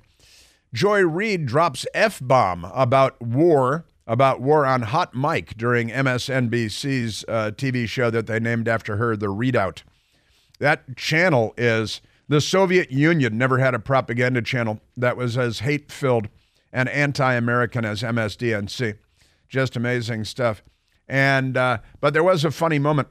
Joy 0.73 1.01
Reid 1.03 1.47
drops 1.47 1.87
F 1.95 2.21
bomb 2.23 2.65
about 2.67 3.21
war 3.21 3.85
about 4.07 4.41
war 4.41 4.67
on 4.67 4.83
Hot 4.83 5.15
Mic 5.15 5.57
during 5.57 5.89
MSNBC's 5.89 7.25
uh, 7.29 7.53
TV 7.55 7.89
show 7.89 8.11
that 8.11 8.27
they 8.27 8.41
named 8.41 8.67
after 8.67 8.97
her, 8.97 9.17
The 9.17 9.29
ReidOut. 9.29 9.83
That 10.59 10.97
channel 10.97 11.55
is 11.57 12.01
the 12.29 12.41
Soviet 12.41 12.91
Union 12.91 13.39
never 13.39 13.59
had 13.59 13.73
a 13.73 13.79
propaganda 13.79 14.43
channel 14.43 14.81
that 14.97 15.17
was 15.17 15.39
as 15.39 15.61
hate 15.61 15.93
filled 15.93 16.29
and 16.73 16.89
anti 16.89 17.35
American 17.35 17.85
as 17.85 18.03
MSDNC. 18.03 18.99
Just 19.49 19.77
amazing 19.77 20.25
stuff. 20.25 20.63
And, 21.07 21.57
uh, 21.57 21.79
but 22.01 22.13
there 22.13 22.25
was 22.25 22.45
a 22.45 22.51
funny 22.51 22.81
moment 22.81 23.09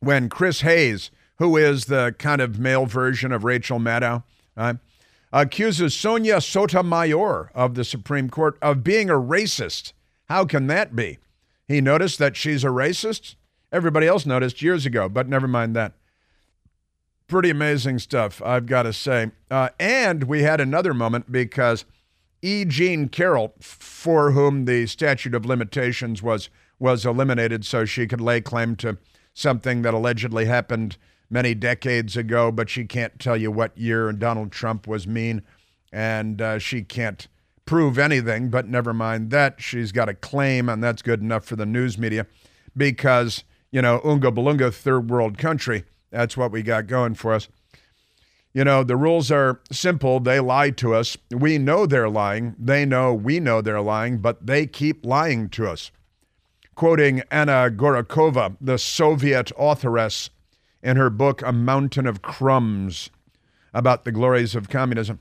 when 0.00 0.28
Chris 0.28 0.62
Hayes, 0.62 1.12
who 1.38 1.56
is 1.56 1.86
the 1.86 2.14
kind 2.18 2.40
of 2.40 2.58
male 2.58 2.86
version 2.86 3.32
of 3.32 3.44
Rachel 3.44 3.78
Maddow, 3.78 4.22
uh, 4.56 4.74
accuses 5.32 5.94
Sonia 5.94 6.40
Sotomayor 6.40 7.50
of 7.54 7.74
the 7.74 7.84
Supreme 7.84 8.30
Court 8.30 8.58
of 8.60 8.82
being 8.82 9.10
a 9.10 9.14
racist 9.14 9.92
how 10.28 10.44
can 10.44 10.66
that 10.66 10.94
be? 10.94 11.18
He 11.66 11.80
noticed 11.80 12.18
that 12.18 12.36
she's 12.36 12.64
a 12.64 12.68
racist. 12.68 13.34
Everybody 13.72 14.06
else 14.06 14.26
noticed 14.26 14.62
years 14.62 14.86
ago, 14.86 15.08
but 15.08 15.28
never 15.28 15.48
mind 15.48 15.74
that. 15.76 15.94
Pretty 17.26 17.50
amazing 17.50 17.98
stuff, 17.98 18.40
I've 18.42 18.66
got 18.66 18.84
to 18.84 18.92
say. 18.92 19.32
Uh, 19.50 19.68
and 19.78 20.24
we 20.24 20.42
had 20.42 20.60
another 20.60 20.94
moment 20.94 21.30
because 21.30 21.84
E. 22.40 22.64
Jean 22.64 23.08
Carroll, 23.08 23.52
for 23.60 24.30
whom 24.30 24.64
the 24.64 24.86
statute 24.86 25.34
of 25.34 25.44
limitations 25.44 26.22
was 26.22 26.48
was 26.78 27.04
eliminated, 27.04 27.64
so 27.64 27.84
she 27.84 28.06
could 28.06 28.20
lay 28.20 28.40
claim 28.40 28.76
to 28.76 28.96
something 29.34 29.82
that 29.82 29.94
allegedly 29.94 30.44
happened 30.44 30.96
many 31.30 31.54
decades 31.54 32.16
ago, 32.16 32.50
but 32.50 32.70
she 32.70 32.84
can't 32.84 33.18
tell 33.18 33.36
you 33.36 33.50
what 33.50 33.76
year 33.76 34.10
Donald 34.12 34.52
Trump 34.52 34.86
was 34.86 35.06
mean, 35.06 35.42
and 35.92 36.40
uh, 36.40 36.58
she 36.58 36.82
can't 36.82 37.28
prove 37.64 37.98
anything, 37.98 38.48
but 38.48 38.66
never 38.66 38.94
mind 38.94 39.30
that. 39.30 39.60
She's 39.60 39.92
got 39.92 40.08
a 40.08 40.14
claim, 40.14 40.68
and 40.68 40.82
that's 40.82 41.02
good 41.02 41.20
enough 41.20 41.44
for 41.44 41.56
the 41.56 41.66
news 41.66 41.98
media 41.98 42.26
because, 42.76 43.44
you 43.70 43.82
know, 43.82 44.00
Unga 44.04 44.32
Balunga, 44.32 44.72
third 44.72 45.10
world 45.10 45.36
country, 45.36 45.84
that's 46.10 46.36
what 46.36 46.50
we 46.50 46.62
got 46.62 46.86
going 46.86 47.14
for 47.14 47.34
us. 47.34 47.48
You 48.54 48.64
know, 48.64 48.82
the 48.82 48.96
rules 48.96 49.30
are 49.30 49.60
simple. 49.70 50.18
They 50.20 50.40
lie 50.40 50.70
to 50.70 50.94
us. 50.94 51.16
We 51.30 51.58
know 51.58 51.84
they're 51.84 52.08
lying. 52.08 52.56
They 52.58 52.86
know 52.86 53.12
we 53.12 53.38
know 53.38 53.60
they're 53.60 53.82
lying, 53.82 54.18
but 54.18 54.46
they 54.46 54.66
keep 54.66 55.04
lying 55.04 55.50
to 55.50 55.68
us. 55.68 55.90
Quoting 56.74 57.22
Anna 57.30 57.70
Gorokhova, 57.70 58.56
the 58.60 58.78
Soviet 58.78 59.52
authoress, 59.58 60.30
in 60.82 60.96
her 60.96 61.10
book, 61.10 61.42
A 61.42 61.52
Mountain 61.52 62.06
of 62.06 62.22
Crumbs, 62.22 63.10
about 63.74 64.04
the 64.04 64.12
glories 64.12 64.54
of 64.54 64.68
communism. 64.68 65.20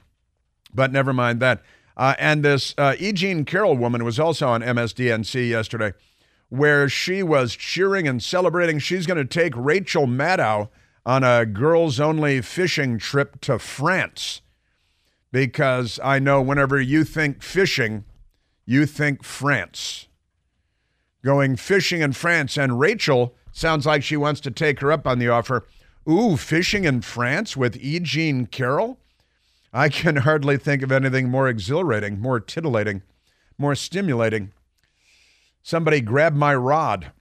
But 0.74 0.92
never 0.92 1.14
mind 1.14 1.40
that. 1.40 1.62
Uh, 1.96 2.14
and 2.20 2.44
this 2.44 2.76
uh, 2.78 2.96
E. 3.00 3.12
Jean 3.12 3.44
Carroll 3.44 3.76
woman 3.76 4.04
was 4.04 4.20
also 4.20 4.48
on 4.48 4.62
MSDNC 4.62 5.50
yesterday, 5.50 5.94
where 6.50 6.88
she 6.88 7.24
was 7.24 7.56
cheering 7.56 8.08
and 8.08 8.22
celebrating. 8.22 8.80
She's 8.80 9.08
going 9.08 9.18
to 9.18 9.26
take 9.26 9.54
Rachel 9.56 10.06
Maddow 10.06 10.70
on 11.06 11.24
a 11.24 11.46
girls 11.46 12.00
only 12.00 12.42
fishing 12.42 13.00
trip 13.00 13.42
to 13.42 13.58
France. 13.58 14.42
Because 15.32 16.00
I 16.04 16.20
know 16.20 16.42
whenever 16.42 16.80
you 16.80 17.04
think 17.04 17.42
fishing, 17.42 18.06
you 18.66 18.86
think 18.86 19.24
France. 19.24 20.08
Going 21.24 21.56
fishing 21.56 22.02
in 22.02 22.14
France. 22.14 22.58
And 22.58 22.80
Rachel 22.80 23.34
sounds 23.58 23.86
like 23.86 24.04
she 24.04 24.18
wants 24.18 24.40
to 24.42 24.52
take 24.52 24.80
her 24.80 24.92
up 24.92 25.08
on 25.08 25.20
the 25.20 25.30
offer. 25.30 25.66
Ooh, 26.10 26.38
fishing 26.38 26.86
in 26.86 27.02
France 27.02 27.58
with 27.58 27.76
E. 27.78 28.00
Jean 28.00 28.46
Carroll? 28.46 29.00
I 29.74 29.90
can 29.90 30.16
hardly 30.28 30.58
think 30.58 30.82
of 30.82 30.92
anything 30.92 31.30
more 31.30 31.50
exhilarating, 31.50 32.20
more 32.20 32.40
titillating, 32.40 33.02
more 33.58 33.76
stimulating. 33.76 34.52
Somebody 35.62 36.02
grab 36.02 36.34
my 36.34 36.56
rod. 36.56 37.12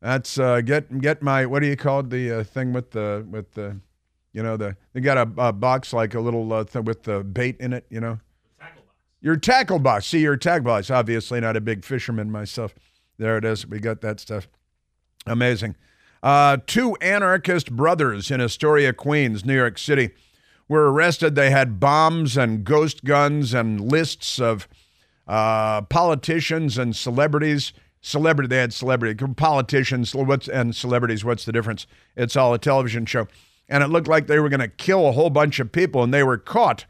That's 0.00 0.38
uh, 0.38 0.60
get 0.60 1.00
get 1.00 1.22
my 1.22 1.44
what 1.44 1.60
do 1.60 1.66
you 1.66 1.76
call 1.76 2.00
it? 2.00 2.10
The 2.10 2.40
uh, 2.40 2.44
thing 2.44 2.72
with 2.72 2.92
the 2.92 3.26
with 3.28 3.52
the, 3.54 3.80
you 4.32 4.42
know 4.42 4.56
the 4.56 4.76
they 4.92 5.00
got 5.00 5.18
a, 5.18 5.48
a 5.48 5.52
box 5.52 5.92
like 5.92 6.14
a 6.14 6.20
little 6.20 6.50
uh, 6.52 6.64
th- 6.64 6.84
with 6.84 7.02
the 7.02 7.24
bait 7.24 7.56
in 7.58 7.72
it. 7.72 7.84
You 7.90 8.00
know, 8.00 8.20
Your 9.20 9.36
tackle 9.36 9.36
box. 9.36 9.36
Your 9.36 9.36
tackle 9.36 9.82
box. 9.82 10.06
See 10.06 10.20
your 10.20 10.36
tackle 10.36 10.64
box. 10.64 10.90
Obviously 10.90 11.40
not 11.40 11.56
a 11.56 11.60
big 11.60 11.84
fisherman 11.84 12.30
myself. 12.30 12.74
There 13.18 13.36
it 13.36 13.44
is. 13.44 13.66
We 13.66 13.80
got 13.80 14.00
that 14.02 14.20
stuff. 14.20 14.48
Amazing. 15.28 15.76
Uh, 16.22 16.58
two 16.66 16.96
anarchist 16.96 17.70
brothers 17.70 18.30
in 18.30 18.40
Astoria, 18.40 18.92
Queens, 18.92 19.44
New 19.44 19.54
York 19.54 19.78
City 19.78 20.10
were 20.68 20.92
arrested. 20.92 21.34
They 21.34 21.50
had 21.50 21.80
bombs 21.80 22.36
and 22.36 22.64
ghost 22.64 23.04
guns 23.04 23.54
and 23.54 23.80
lists 23.80 24.40
of 24.40 24.68
uh, 25.26 25.82
politicians 25.82 26.76
and 26.76 26.94
celebrities. 26.94 27.72
Celebrity, 28.00 28.48
they 28.48 28.58
had 28.58 28.72
celebrity 28.72 29.24
politicians 29.34 30.14
what's, 30.14 30.48
and 30.48 30.74
celebrities. 30.74 31.24
What's 31.24 31.44
the 31.44 31.52
difference? 31.52 31.86
It's 32.16 32.36
all 32.36 32.54
a 32.54 32.58
television 32.58 33.06
show. 33.06 33.28
And 33.68 33.82
it 33.82 33.88
looked 33.88 34.08
like 34.08 34.26
they 34.26 34.38
were 34.38 34.48
going 34.48 34.60
to 34.60 34.68
kill 34.68 35.08
a 35.08 35.12
whole 35.12 35.30
bunch 35.30 35.60
of 35.60 35.72
people, 35.72 36.02
and 36.02 36.14
they 36.14 36.22
were 36.22 36.38
caught. 36.38 36.86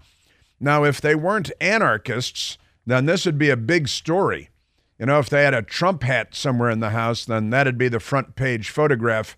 Now, 0.60 0.84
if 0.84 1.00
they 1.00 1.14
weren't 1.14 1.50
anarchists, 1.60 2.56
then 2.86 3.06
this 3.06 3.26
would 3.26 3.38
be 3.38 3.50
a 3.50 3.56
big 3.56 3.88
story. 3.88 4.50
You 4.98 5.06
know, 5.06 5.18
if 5.18 5.28
they 5.28 5.44
had 5.44 5.54
a 5.54 5.62
Trump 5.62 6.02
hat 6.02 6.34
somewhere 6.34 6.70
in 6.70 6.80
the 6.80 6.90
house, 6.90 7.24
then 7.24 7.50
that'd 7.50 7.78
be 7.78 7.88
the 7.88 8.00
front 8.00 8.34
page 8.34 8.70
photograph, 8.70 9.36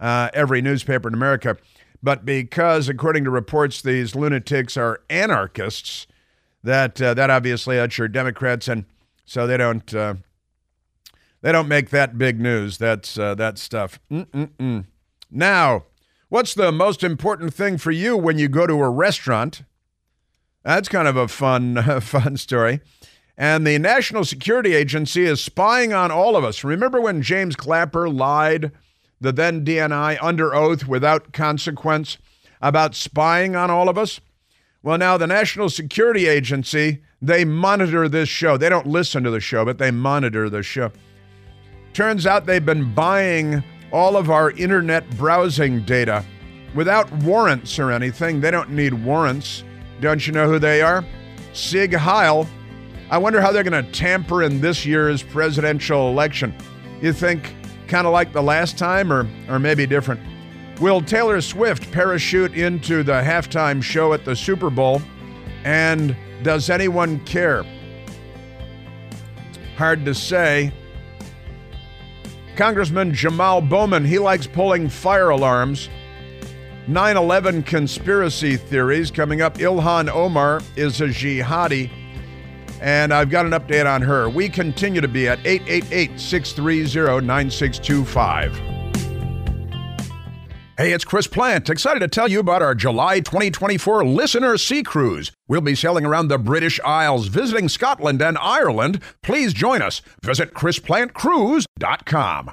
uh, 0.00 0.30
every 0.34 0.60
newspaper 0.60 1.08
in 1.08 1.14
America. 1.14 1.56
But 2.02 2.24
because, 2.24 2.88
according 2.88 3.24
to 3.24 3.30
reports, 3.30 3.80
these 3.80 4.14
lunatics 4.14 4.76
are 4.76 5.00
anarchists, 5.08 6.06
that 6.62 7.00
uh, 7.00 7.14
that 7.14 7.30
obviously 7.30 7.76
that's 7.76 7.96
your 7.96 8.08
Democrats, 8.08 8.66
and 8.68 8.84
so 9.24 9.46
they 9.46 9.56
don't 9.56 9.94
uh, 9.94 10.14
they 11.42 11.52
don't 11.52 11.68
make 11.68 11.90
that 11.90 12.18
big 12.18 12.40
news. 12.40 12.78
That's 12.78 13.16
uh, 13.16 13.34
that 13.36 13.58
stuff. 13.58 14.00
Mm-mm-mm. 14.10 14.86
Now, 15.30 15.84
what's 16.28 16.54
the 16.54 16.72
most 16.72 17.02
important 17.02 17.54
thing 17.54 17.78
for 17.78 17.92
you 17.92 18.16
when 18.16 18.38
you 18.38 18.48
go 18.48 18.66
to 18.66 18.74
a 18.74 18.90
restaurant? 18.90 19.62
That's 20.64 20.88
kind 20.88 21.06
of 21.06 21.16
a 21.16 21.28
fun, 21.28 22.00
fun 22.00 22.36
story. 22.36 22.80
And 23.38 23.66
the 23.66 23.78
National 23.78 24.24
Security 24.24 24.74
Agency 24.74 25.24
is 25.24 25.42
spying 25.42 25.92
on 25.92 26.10
all 26.10 26.36
of 26.36 26.44
us. 26.44 26.64
Remember 26.64 27.00
when 27.00 27.20
James 27.20 27.54
Clapper 27.54 28.08
lied, 28.08 28.72
the 29.20 29.32
then 29.32 29.64
DNI, 29.64 30.18
under 30.22 30.54
oath 30.54 30.86
without 30.86 31.32
consequence 31.32 32.16
about 32.62 32.94
spying 32.94 33.54
on 33.54 33.70
all 33.70 33.88
of 33.88 33.98
us? 33.98 34.20
Well, 34.82 34.96
now 34.96 35.18
the 35.18 35.26
National 35.26 35.68
Security 35.68 36.26
Agency, 36.26 37.02
they 37.20 37.44
monitor 37.44 38.08
this 38.08 38.28
show. 38.28 38.56
They 38.56 38.68
don't 38.68 38.86
listen 38.86 39.22
to 39.24 39.30
the 39.30 39.40
show, 39.40 39.64
but 39.64 39.78
they 39.78 39.90
monitor 39.90 40.48
the 40.48 40.62
show. 40.62 40.92
Turns 41.92 42.26
out 42.26 42.46
they've 42.46 42.64
been 42.64 42.94
buying 42.94 43.62
all 43.92 44.16
of 44.16 44.30
our 44.30 44.50
internet 44.52 45.08
browsing 45.16 45.82
data 45.84 46.24
without 46.74 47.10
warrants 47.12 47.78
or 47.78 47.90
anything. 47.90 48.40
They 48.40 48.50
don't 48.50 48.70
need 48.70 48.94
warrants. 48.94 49.64
Don't 50.00 50.26
you 50.26 50.32
know 50.32 50.48
who 50.48 50.58
they 50.58 50.82
are? 50.82 51.04
Sig 51.52 51.94
Heil. 51.94 52.46
I 53.10 53.18
wonder 53.18 53.40
how 53.40 53.52
they're 53.52 53.62
going 53.62 53.84
to 53.84 53.90
tamper 53.92 54.42
in 54.42 54.60
this 54.60 54.84
year's 54.84 55.22
presidential 55.22 56.10
election. 56.10 56.54
You 57.00 57.12
think 57.12 57.54
kind 57.86 58.06
of 58.06 58.12
like 58.12 58.32
the 58.32 58.42
last 58.42 58.76
time 58.76 59.12
or, 59.12 59.28
or 59.48 59.58
maybe 59.58 59.86
different? 59.86 60.20
Will 60.80 61.00
Taylor 61.00 61.40
Swift 61.40 61.90
parachute 61.92 62.54
into 62.54 63.02
the 63.02 63.12
halftime 63.12 63.82
show 63.82 64.12
at 64.12 64.24
the 64.24 64.34
Super 64.34 64.70
Bowl? 64.70 65.00
And 65.64 66.16
does 66.42 66.68
anyone 66.68 67.20
care? 67.20 67.64
Hard 69.76 70.04
to 70.04 70.14
say. 70.14 70.72
Congressman 72.56 73.14
Jamal 73.14 73.60
Bowman, 73.60 74.04
he 74.04 74.18
likes 74.18 74.46
pulling 74.46 74.88
fire 74.88 75.30
alarms. 75.30 75.88
9 76.88 77.16
11 77.16 77.62
conspiracy 77.64 78.56
theories 78.56 79.10
coming 79.10 79.42
up. 79.42 79.58
Ilhan 79.58 80.08
Omar 80.08 80.60
is 80.76 81.00
a 81.00 81.06
jihadi, 81.06 81.90
and 82.86 83.12
I've 83.12 83.28
got 83.30 83.44
an 83.44 83.52
update 83.52 83.92
on 83.92 84.00
her. 84.02 84.30
We 84.30 84.48
continue 84.48 85.00
to 85.00 85.08
be 85.08 85.26
at 85.28 85.44
888 85.44 86.20
630 86.20 87.26
9625. 87.26 88.56
Hey, 90.78 90.92
it's 90.92 91.04
Chris 91.04 91.26
Plante. 91.26 91.70
Excited 91.70 92.00
to 92.00 92.08
tell 92.08 92.28
you 92.28 92.38
about 92.38 92.62
our 92.62 92.76
July 92.76 93.18
2024 93.20 94.04
Listener 94.04 94.56
Sea 94.56 94.84
Cruise. 94.84 95.32
We'll 95.48 95.62
be 95.62 95.74
sailing 95.74 96.04
around 96.04 96.28
the 96.28 96.38
British 96.38 96.78
Isles, 96.84 97.26
visiting 97.26 97.68
Scotland 97.68 98.22
and 98.22 98.38
Ireland. 98.38 99.02
Please 99.22 99.52
join 99.52 99.82
us. 99.82 100.00
Visit 100.22 100.54
ChrisPlanteCruise.com. 100.54 102.52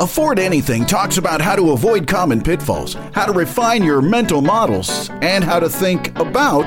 Afford 0.00 0.38
Anything 0.38 0.84
talks 0.86 1.18
about 1.18 1.40
how 1.40 1.54
to 1.54 1.70
avoid 1.70 2.08
common 2.08 2.42
pitfalls, 2.42 2.94
how 3.12 3.26
to 3.26 3.32
refine 3.32 3.84
your 3.84 4.02
mental 4.02 4.40
models, 4.40 5.10
and 5.20 5.44
how 5.44 5.60
to 5.60 5.68
think 5.68 6.18
about 6.18 6.66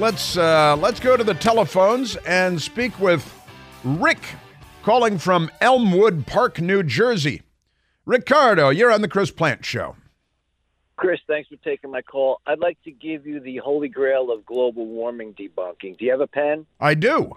let's 0.00 0.36
uh, 0.38 0.76
let's 0.76 0.98
go 0.98 1.16
to 1.16 1.22
the 1.22 1.34
telephones 1.34 2.16
and 2.16 2.60
speak 2.60 2.98
with 2.98 3.32
Rick, 3.84 4.18
calling 4.82 5.18
from 5.18 5.50
Elmwood 5.60 6.26
Park, 6.26 6.60
New 6.60 6.82
Jersey. 6.82 7.42
Ricardo, 8.06 8.70
you're 8.70 8.90
on 8.90 9.02
the 9.02 9.08
Chris 9.08 9.30
Plante 9.30 9.64
Show. 9.64 9.96
Chris, 10.96 11.20
thanks 11.26 11.48
for 11.48 11.56
taking 11.56 11.90
my 11.90 12.02
call. 12.02 12.40
I'd 12.46 12.58
like 12.58 12.82
to 12.84 12.90
give 12.90 13.26
you 13.26 13.40
the 13.40 13.58
holy 13.58 13.88
grail 13.88 14.30
of 14.32 14.44
global 14.44 14.86
warming 14.86 15.34
debunking. 15.34 15.98
Do 15.98 16.04
you 16.04 16.10
have 16.10 16.20
a 16.20 16.26
pen? 16.26 16.66
I 16.80 16.94
do. 16.94 17.36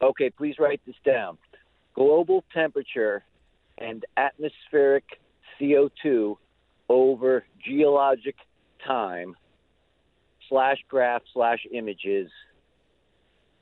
Okay, 0.00 0.30
please 0.30 0.56
write 0.58 0.80
this 0.86 0.96
down. 1.04 1.38
Global 1.94 2.44
temperature 2.54 3.24
and 3.78 4.04
atmospheric 4.16 5.04
CO2 5.60 6.36
over 6.88 7.44
geologic 7.64 8.36
time 8.86 9.36
slash 10.52 10.76
graph 10.86 11.22
slash 11.32 11.60
images, 11.72 12.30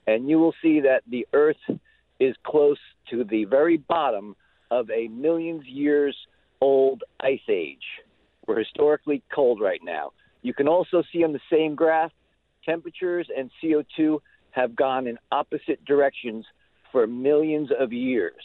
and 0.09 0.29
you 0.29 0.41
will 0.41 0.55
see 0.61 0.81
that 0.81 1.03
the 1.09 1.25
Earth 1.33 1.79
is 2.19 2.35
close 2.43 2.79
to 3.11 3.23
the 3.23 3.45
very 3.45 3.77
bottom 3.77 4.35
of 4.73 4.91
a 4.91 5.07
millions 5.07 5.65
years 5.67 6.17
old 6.61 7.05
ice 7.21 7.39
age. 7.49 7.85
We're 8.45 8.59
historically 8.59 9.23
cold 9.33 9.61
right 9.61 9.81
now. 9.85 10.11
You 10.43 10.53
can 10.53 10.67
also 10.67 11.05
see 11.13 11.23
on 11.23 11.33
the 11.33 11.41
same 11.49 11.77
graph 11.77 12.11
temperatures 12.65 13.29
and 13.37 13.53
CO2 13.63 14.19
have 14.51 14.75
gone 14.75 15.07
in 15.07 15.17
opposite 15.31 15.85
directions 15.85 16.45
for 16.91 17.07
millions 17.07 17.71
of 17.79 17.93
years. 17.93 18.43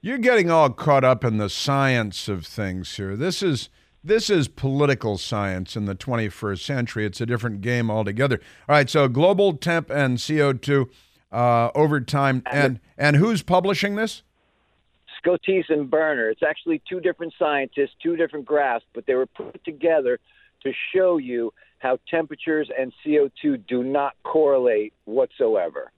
You're 0.00 0.18
getting 0.18 0.48
all 0.48 0.70
caught 0.70 1.02
up 1.02 1.24
in 1.24 1.38
the 1.38 1.50
science 1.50 2.28
of 2.28 2.46
things 2.46 2.94
here. 2.94 3.16
This 3.16 3.42
is 3.42 3.68
this 4.04 4.28
is 4.28 4.48
political 4.48 5.16
science 5.16 5.76
in 5.76 5.86
the 5.86 5.94
21st 5.94 6.60
century. 6.60 7.06
It's 7.06 7.20
a 7.20 7.26
different 7.26 7.62
game 7.62 7.90
altogether. 7.90 8.40
All 8.68 8.76
right, 8.76 8.88
so 8.88 9.08
global 9.08 9.54
temp 9.54 9.90
and 9.90 10.18
CO2 10.18 10.90
uh, 11.32 11.70
over 11.74 12.00
time, 12.00 12.42
and 12.46 12.78
and 12.98 13.16
who's 13.16 13.42
publishing 13.42 13.96
this? 13.96 14.22
Scotese 15.24 15.70
and 15.70 15.90
Berner. 15.90 16.28
It's 16.28 16.42
actually 16.42 16.82
two 16.88 17.00
different 17.00 17.32
scientists, 17.38 17.92
two 18.02 18.14
different 18.14 18.44
graphs, 18.44 18.84
but 18.92 19.06
they 19.06 19.14
were 19.14 19.26
put 19.26 19.64
together 19.64 20.20
to 20.62 20.72
show 20.94 21.16
you 21.16 21.52
how 21.78 21.98
temperatures 22.08 22.70
and 22.78 22.92
CO2 23.04 23.66
do 23.66 23.82
not 23.82 24.14
correlate 24.22 24.92
whatsoever. 25.06 25.90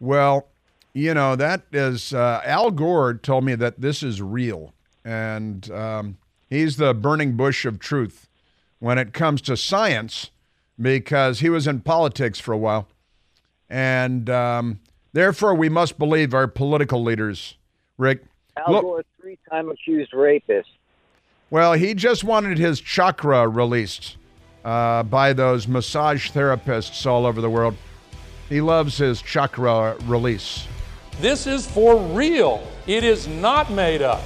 Well, 0.00 0.48
you 0.92 1.14
know 1.14 1.36
that 1.36 1.62
is 1.72 2.14
uh, 2.14 2.40
Al 2.44 2.70
Gore 2.70 3.14
told 3.14 3.44
me 3.44 3.54
that 3.54 3.80
this 3.80 4.02
is 4.02 4.22
real, 4.22 4.72
and 5.04 5.70
um, 5.70 6.16
he's 6.48 6.76
the 6.76 6.94
burning 6.94 7.36
bush 7.36 7.64
of 7.64 7.78
truth 7.78 8.28
when 8.78 8.98
it 8.98 9.12
comes 9.12 9.40
to 9.42 9.56
science, 9.56 10.30
because 10.80 11.40
he 11.40 11.48
was 11.48 11.66
in 11.66 11.80
politics 11.80 12.38
for 12.38 12.52
a 12.52 12.58
while, 12.58 12.86
and 13.70 14.28
um, 14.28 14.80
therefore 15.12 15.54
we 15.54 15.68
must 15.68 15.98
believe 15.98 16.34
our 16.34 16.46
political 16.46 17.02
leaders. 17.02 17.56
Rick, 17.96 18.24
Al 18.56 18.72
look, 18.72 18.82
Gore, 18.82 19.04
three-time 19.20 19.70
accused 19.70 20.12
rapist. 20.12 20.68
well, 21.50 21.72
he 21.72 21.94
just 21.94 22.24
wanted 22.24 22.58
his 22.58 22.80
chakra 22.80 23.48
released 23.48 24.16
uh, 24.64 25.02
by 25.04 25.32
those 25.32 25.66
massage 25.66 26.30
therapists 26.30 27.06
all 27.06 27.24
over 27.24 27.40
the 27.40 27.50
world. 27.50 27.74
He 28.48 28.60
loves 28.60 28.98
his 28.98 29.22
chakra 29.22 29.96
release. 30.04 30.68
This 31.20 31.46
is 31.46 31.66
for 31.66 31.96
real. 31.96 32.62
It 32.86 33.02
is 33.02 33.26
not 33.26 33.70
made 33.72 34.02
up. 34.02 34.22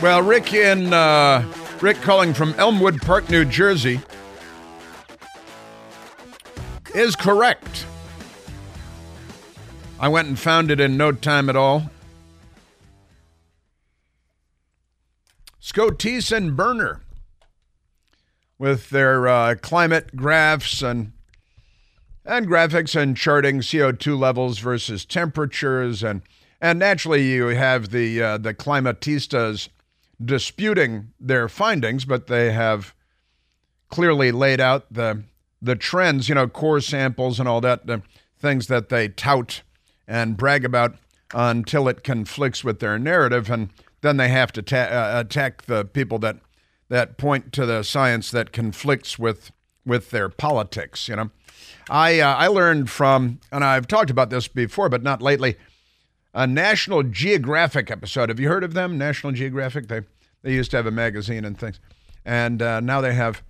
Well, 0.00 0.22
Rick 0.22 0.54
in 0.54 0.92
uh, 0.92 1.44
Rick 1.80 1.96
calling 2.02 2.32
from 2.32 2.54
Elmwood 2.54 3.02
Park, 3.02 3.28
New 3.30 3.44
Jersey, 3.44 4.00
is 6.94 7.16
correct. 7.16 7.84
I 9.98 10.06
went 10.06 10.28
and 10.28 10.38
found 10.38 10.70
it 10.70 10.78
in 10.78 10.96
no 10.96 11.10
time 11.10 11.50
at 11.50 11.56
all. 11.56 11.90
Scotese 15.60 16.30
and 16.30 16.56
Berner 16.56 17.00
with 18.56 18.90
their 18.90 19.26
uh, 19.26 19.56
climate 19.60 20.14
graphs 20.14 20.80
and 20.80 21.10
and 22.24 22.46
graphics 22.46 22.94
and 22.94 23.16
charting 23.16 23.60
CO2 23.60 24.16
levels 24.16 24.60
versus 24.60 25.04
temperatures 25.04 26.04
and 26.04 26.22
and 26.60 26.78
naturally 26.78 27.32
you 27.32 27.48
have 27.48 27.90
the 27.90 28.22
uh, 28.22 28.38
the 28.38 28.54
climatistas 28.54 29.68
disputing 30.22 31.12
their 31.20 31.48
findings, 31.48 32.04
but 32.04 32.26
they 32.26 32.52
have 32.52 32.94
clearly 33.88 34.32
laid 34.32 34.60
out 34.60 34.92
the 34.92 35.22
the 35.60 35.76
trends, 35.76 36.28
you 36.28 36.34
know, 36.34 36.46
core 36.46 36.80
samples 36.80 37.40
and 37.40 37.48
all 37.48 37.60
that, 37.60 37.86
the 37.86 38.00
things 38.38 38.68
that 38.68 38.90
they 38.90 39.08
tout 39.08 39.62
and 40.06 40.36
brag 40.36 40.64
about 40.64 40.94
until 41.34 41.88
it 41.88 42.04
conflicts 42.04 42.62
with 42.62 42.78
their 42.78 42.98
narrative, 42.98 43.50
and 43.50 43.70
then 44.00 44.16
they 44.16 44.28
have 44.28 44.52
to 44.52 44.62
ta- 44.62 44.76
uh, 44.76 45.20
attack 45.20 45.62
the 45.62 45.84
people 45.84 46.18
that 46.18 46.38
that 46.88 47.18
point 47.18 47.52
to 47.52 47.66
the 47.66 47.82
science 47.82 48.30
that 48.30 48.52
conflicts 48.52 49.18
with 49.18 49.50
with 49.84 50.10
their 50.10 50.28
politics. 50.28 51.08
You 51.08 51.16
know, 51.16 51.30
I 51.90 52.20
uh, 52.20 52.34
I 52.34 52.46
learned 52.46 52.90
from, 52.90 53.40
and 53.52 53.64
I've 53.64 53.86
talked 53.86 54.10
about 54.10 54.30
this 54.30 54.48
before, 54.48 54.88
but 54.88 55.02
not 55.02 55.20
lately. 55.20 55.56
A 56.38 56.46
National 56.46 57.02
Geographic 57.02 57.90
episode. 57.90 58.28
Have 58.28 58.38
you 58.38 58.46
heard 58.46 58.62
of 58.62 58.72
them? 58.72 58.96
National 58.96 59.32
Geographic. 59.32 59.88
They 59.88 60.02
They 60.42 60.52
used 60.54 60.70
to 60.70 60.76
have 60.76 60.86
a 60.86 60.92
magazine 60.92 61.44
and 61.44 61.58
things, 61.58 61.80
and 62.24 62.62
uh, 62.62 62.78
now 62.78 63.00
they 63.00 63.12
have. 63.14 63.42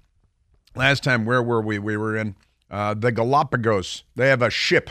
Last 0.74 1.04
time, 1.04 1.26
where 1.26 1.42
were 1.42 1.60
we? 1.60 1.78
We 1.78 1.98
were 1.98 2.16
in 2.16 2.34
uh, 2.70 2.94
the 2.94 3.12
Galapagos. 3.12 4.04
They 4.16 4.28
have 4.28 4.40
a 4.40 4.48
ship. 4.48 4.88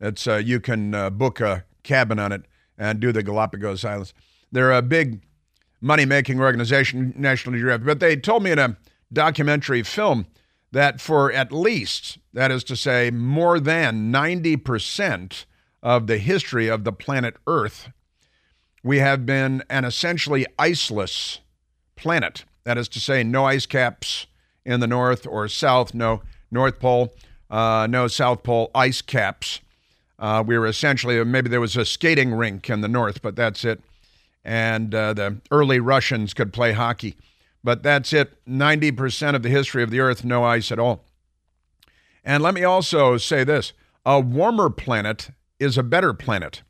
It's 0.00 0.26
uh, 0.26 0.36
you 0.36 0.60
can 0.60 0.94
uh, 0.94 1.10
book 1.10 1.42
a 1.42 1.66
cabin 1.82 2.18
on 2.18 2.32
it 2.32 2.46
and 2.78 3.00
do 3.00 3.12
the 3.12 3.22
Galapagos 3.22 3.84
Islands. 3.84 4.14
They're 4.50 4.72
a 4.72 4.80
big 4.80 5.20
money-making 5.82 6.40
organization, 6.40 7.12
National 7.18 7.54
Geographic. 7.54 7.84
But 7.84 8.00
they 8.00 8.16
told 8.16 8.44
me 8.44 8.52
in 8.52 8.58
a 8.58 8.78
documentary 9.12 9.82
film 9.82 10.24
that 10.72 11.02
for 11.02 11.30
at 11.30 11.52
least, 11.52 12.16
that 12.32 12.50
is 12.50 12.64
to 12.64 12.76
say, 12.76 13.10
more 13.10 13.60
than 13.60 14.10
90% 14.10 15.44
of 15.86 16.08
the 16.08 16.18
history 16.18 16.66
of 16.66 16.82
the 16.82 16.92
planet 16.92 17.36
Earth, 17.46 17.90
we 18.82 18.98
have 18.98 19.24
been 19.24 19.62
an 19.70 19.84
essentially 19.84 20.44
iceless 20.58 21.38
planet. 21.94 22.44
That 22.64 22.76
is 22.76 22.88
to 22.88 23.00
say, 23.00 23.22
no 23.22 23.44
ice 23.44 23.66
caps 23.66 24.26
in 24.64 24.80
the 24.80 24.88
north 24.88 25.28
or 25.28 25.46
south, 25.46 25.94
no 25.94 26.22
North 26.50 26.80
Pole, 26.80 27.14
uh, 27.48 27.86
no 27.88 28.08
South 28.08 28.42
Pole 28.42 28.72
ice 28.74 29.00
caps. 29.00 29.60
Uh, 30.18 30.42
we 30.44 30.58
were 30.58 30.66
essentially, 30.66 31.22
maybe 31.24 31.48
there 31.48 31.60
was 31.60 31.76
a 31.76 31.84
skating 31.84 32.34
rink 32.34 32.68
in 32.68 32.80
the 32.80 32.88
north, 32.88 33.22
but 33.22 33.36
that's 33.36 33.64
it. 33.64 33.80
And 34.44 34.92
uh, 34.92 35.14
the 35.14 35.40
early 35.52 35.78
Russians 35.78 36.34
could 36.34 36.52
play 36.52 36.72
hockey. 36.72 37.14
But 37.62 37.84
that's 37.84 38.12
it. 38.12 38.44
90% 38.44 39.36
of 39.36 39.44
the 39.44 39.50
history 39.50 39.84
of 39.84 39.92
the 39.92 40.00
earth, 40.00 40.24
no 40.24 40.42
ice 40.42 40.72
at 40.72 40.80
all. 40.80 41.04
And 42.24 42.42
let 42.42 42.54
me 42.54 42.64
also 42.64 43.18
say 43.18 43.44
this 43.44 43.72
a 44.04 44.18
warmer 44.18 44.68
planet 44.68 45.30
is 45.58 45.78
a 45.78 45.82
better 45.82 46.12
planet. 46.12 46.62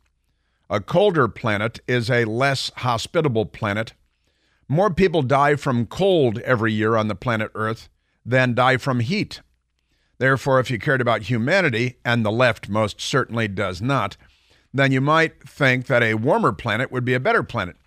A 0.69 0.81
colder 0.81 1.27
planet 1.27 1.79
is 1.87 2.09
a 2.09 2.25
less 2.25 2.71
hospitable 2.77 3.45
planet. 3.45 3.93
More 4.67 4.93
people 4.93 5.21
die 5.21 5.55
from 5.55 5.85
cold 5.85 6.39
every 6.39 6.73
year 6.73 6.95
on 6.95 7.07
the 7.07 7.15
planet 7.15 7.51
Earth 7.55 7.89
than 8.25 8.53
die 8.53 8.77
from 8.77 8.99
heat. 8.99 9.41
Therefore, 10.17 10.59
if 10.59 10.69
you 10.69 10.79
cared 10.79 10.99
about 10.99 11.23
humanity, 11.23 11.97
and 12.03 12.25
the 12.25 12.31
left 12.31 12.67
most 12.67 12.99
certainly 12.99 13.47
does 13.47 13.81
not, 13.81 14.17
then 14.73 14.91
you 14.91 14.99
might 14.99 15.47
think 15.47 15.85
that 15.85 16.03
a 16.03 16.15
warmer 16.15 16.51
planet 16.51 16.91
would 16.91 17.05
be 17.05 17.13
a 17.13 17.19
better 17.19 17.43
planet. 17.43 17.77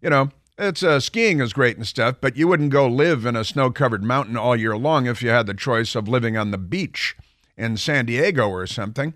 You 0.00 0.10
know, 0.10 0.30
it's 0.58 0.82
uh, 0.82 1.00
skiing 1.00 1.40
is 1.40 1.52
great 1.52 1.76
and 1.76 1.86
stuff, 1.86 2.16
but 2.20 2.36
you 2.36 2.46
wouldn't 2.46 2.70
go 2.70 2.86
live 2.86 3.26
in 3.26 3.36
a 3.36 3.44
snow-covered 3.44 4.04
mountain 4.04 4.36
all 4.36 4.54
year 4.54 4.76
long 4.76 5.06
if 5.06 5.22
you 5.22 5.30
had 5.30 5.46
the 5.46 5.54
choice 5.54 5.94
of 5.94 6.08
living 6.08 6.36
on 6.36 6.50
the 6.50 6.58
beach 6.58 7.16
in 7.56 7.76
San 7.76 8.06
Diego 8.06 8.48
or 8.48 8.66
something, 8.66 9.14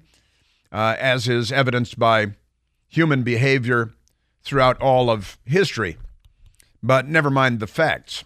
uh, 0.72 0.96
as 0.98 1.28
is 1.28 1.52
evidenced 1.52 1.98
by 1.98 2.32
human 2.88 3.22
behavior 3.22 3.92
throughout 4.42 4.80
all 4.80 5.10
of 5.10 5.38
history. 5.44 5.98
But 6.82 7.06
never 7.06 7.30
mind 7.30 7.60
the 7.60 7.66
facts. 7.66 8.24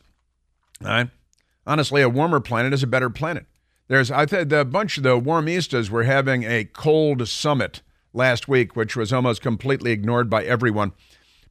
Honestly, 1.66 2.00
a 2.00 2.08
warmer 2.08 2.40
planet 2.40 2.72
is 2.72 2.82
a 2.82 2.86
better 2.86 3.10
planet. 3.10 3.46
There's, 3.88 4.10
I 4.10 4.26
think, 4.26 4.48
the 4.48 4.64
bunch 4.64 4.96
of 4.96 5.02
the 5.02 5.20
warmistas 5.20 5.90
were 5.90 6.04
having 6.04 6.44
a 6.44 6.64
cold 6.64 7.28
summit 7.28 7.82
last 8.12 8.48
week, 8.48 8.74
which 8.74 8.96
was 8.96 9.12
almost 9.12 9.42
completely 9.42 9.92
ignored 9.92 10.30
by 10.30 10.44
everyone 10.44 10.92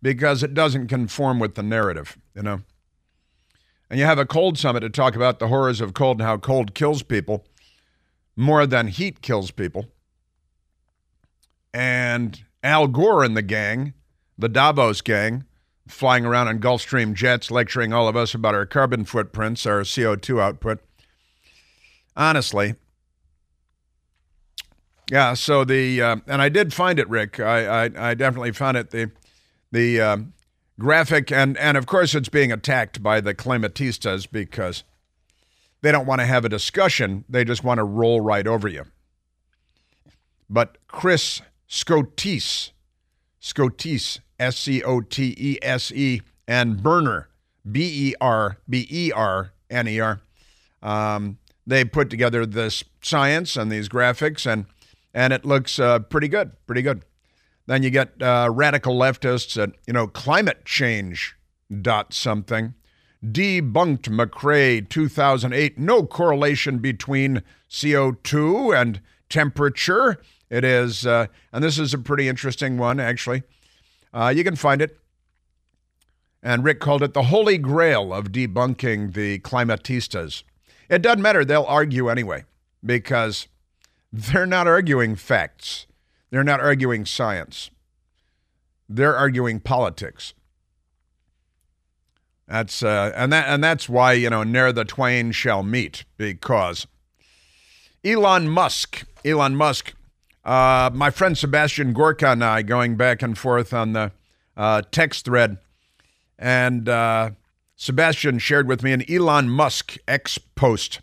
because 0.02 0.44
it 0.44 0.54
doesn't 0.54 0.88
conform 0.88 1.40
with 1.40 1.56
the 1.56 1.64
narrative, 1.64 2.18
you 2.36 2.42
know. 2.42 2.62
And 3.90 4.00
you 4.00 4.06
have 4.06 4.20
a 4.20 4.26
cold 4.26 4.58
summit 4.58 4.82
to 4.82 4.90
talk 4.90 5.16
about 5.16 5.40
the 5.40 5.48
horrors 5.48 5.80
of 5.80 5.94
cold 5.94 6.20
and 6.20 6.28
how 6.28 6.38
cold 6.38 6.74
kills 6.74 7.04
people 7.04 7.46
more 8.36 8.66
than 8.66 8.88
heat 8.88 9.22
kills 9.22 9.52
people. 9.52 9.88
And 11.76 12.42
Al 12.64 12.88
Gore 12.88 13.24
and 13.24 13.36
the 13.36 13.42
gang, 13.42 13.94
the 14.38 14.48
Davos 14.48 15.02
gang, 15.02 15.44
flying 15.88 16.26
around 16.26 16.48
on 16.48 16.60
Gulfstream 16.60 17.14
jets, 17.14 17.52
lecturing 17.52 17.92
all 17.92 18.08
of 18.08 18.16
us 18.16 18.34
about 18.34 18.56
our 18.56 18.66
carbon 18.66 19.04
footprints, 19.04 19.66
our 19.66 19.82
CO2 19.82 20.40
output 20.40 20.80
honestly. 22.16 22.76
Yeah, 25.12 25.36
so 25.36 25.64
the 25.64 26.02
uh, 26.02 26.18
and 26.28 26.42
I 26.42 26.50
did 26.50 26.74
find 26.74 26.98
it, 26.98 27.08
Rick. 27.10 27.40
I 27.40 27.86
I, 27.86 28.10
I 28.10 28.14
definitely 28.16 28.52
found 28.54 28.78
it. 28.78 28.90
The 28.90 29.12
the 29.72 30.02
um, 30.02 30.34
graphic 30.80 31.32
and 31.32 31.58
and 31.58 31.78
of 31.78 31.86
course 31.86 32.16
it's 32.16 32.30
being 32.30 32.52
attacked 32.52 33.04
by 33.04 33.22
the 33.22 33.36
climatistas 33.36 34.30
because 34.30 34.84
they 35.82 35.92
don't 35.92 36.08
want 36.08 36.22
to 36.22 36.26
have 36.26 36.44
a 36.44 36.50
discussion. 36.50 37.24
They 37.30 37.44
just 37.44 37.64
want 37.64 37.78
to 37.78 37.84
roll 37.84 38.20
right 38.20 38.48
over 38.48 38.68
you. 38.68 38.86
But 40.50 40.78
Chris 40.88 41.42
Scotese, 41.70 42.72
Scotese, 43.42 44.20
S 44.40 44.58
C 44.58 44.84
O 44.84 45.02
T 45.02 45.36
E 45.38 45.58
S 45.62 45.92
E, 45.92 46.22
and 46.48 46.82
Berner, 46.82 47.30
B 47.70 48.10
E 48.10 48.16
R 48.22 48.58
B 48.70 48.88
E 48.90 49.12
R 49.12 49.52
N 49.70 49.88
E 49.88 50.00
R. 50.00 50.22
Um, 50.82 51.38
they 51.66 51.84
put 51.84 52.10
together 52.10 52.46
this 52.46 52.84
science 53.02 53.56
and 53.56 53.72
these 53.72 53.90
graphics, 53.90 54.46
and 54.46 54.66
and 55.14 55.34
it 55.34 55.46
looks 55.46 55.80
uh, 55.80 56.00
pretty 56.00 56.28
good, 56.28 56.52
pretty 56.68 56.82
good. 56.82 57.04
Then 57.68 57.82
you 57.82 57.90
get 57.90 58.22
uh, 58.22 58.50
radical 58.52 58.96
leftists 58.98 59.62
at 59.62 59.72
you 59.88 59.94
know 59.94 60.08
climate 60.08 60.66
change 60.66 61.36
dot 61.82 62.14
something 62.14 62.76
debunked 63.32 64.10
McRae 64.10 64.88
2008. 64.88 65.78
No 65.78 66.06
correlation 66.06 66.80
between 66.80 67.42
CO2 67.70 68.80
and 68.80 69.02
temperature. 69.30 70.22
It 70.50 70.64
is, 70.64 71.06
uh, 71.06 71.28
and 71.52 71.64
this 71.64 71.80
is 71.80 71.94
a 71.94 71.98
pretty 71.98 72.28
interesting 72.28 72.78
one 72.78 73.00
actually. 73.00 73.44
Uh, 74.14 74.34
you 74.36 74.44
can 74.44 74.56
find 74.56 74.82
it. 74.82 75.00
And 76.42 76.64
Rick 76.64 76.80
called 76.80 77.02
it 77.02 77.14
the 77.14 77.24
holy 77.24 77.58
grail 77.58 78.14
of 78.14 78.32
debunking 78.32 79.14
the 79.14 79.40
climatistas. 79.40 80.44
It 80.90 81.02
doesn't 81.02 81.22
matter. 81.22 81.44
They'll 81.44 81.64
argue 81.64 82.10
anyway 82.10 82.46
because 82.86 83.48
they're 84.14 84.46
not 84.46 84.68
arguing 84.68 85.16
facts. 85.16 85.88
They're 86.30 86.44
not 86.44 86.60
arguing 86.60 87.06
science. 87.06 87.72
They're 88.88 89.16
arguing 89.16 89.60
politics. 89.60 90.34
That's 92.48 92.84
uh, 92.84 93.12
and 93.16 93.34
that 93.34 93.48
and 93.48 93.64
that's 93.64 93.90
why 93.90 94.14
you 94.14 94.30
know 94.30 94.44
ne'er 94.44 94.72
the 94.72 94.86
twain 94.86 95.32
shall 95.32 95.64
meet 95.64 96.06
because 96.18 96.86
Elon 98.04 98.48
Musk, 98.48 99.04
Elon 99.26 99.56
Musk, 99.56 99.96
uh, 100.46 100.92
my 100.94 101.10
friend 101.10 101.38
Sebastian 101.38 101.94
Gorka 101.94 102.32
and 102.32 102.44
I 102.44 102.62
going 102.62 102.96
back 102.96 103.22
and 103.22 103.38
forth 103.38 103.74
on 103.74 103.94
the 103.94 104.12
uh, 104.56 104.84
text 104.92 105.26
thread, 105.26 105.58
and 106.38 106.88
uh, 106.88 107.32
Sebastian 107.76 108.40
shared 108.40 108.68
with 108.68 108.84
me 108.84 108.94
an 108.94 109.04
Elon 109.10 109.50
Musk 109.50 109.98
X 110.08 110.38
post 110.38 111.02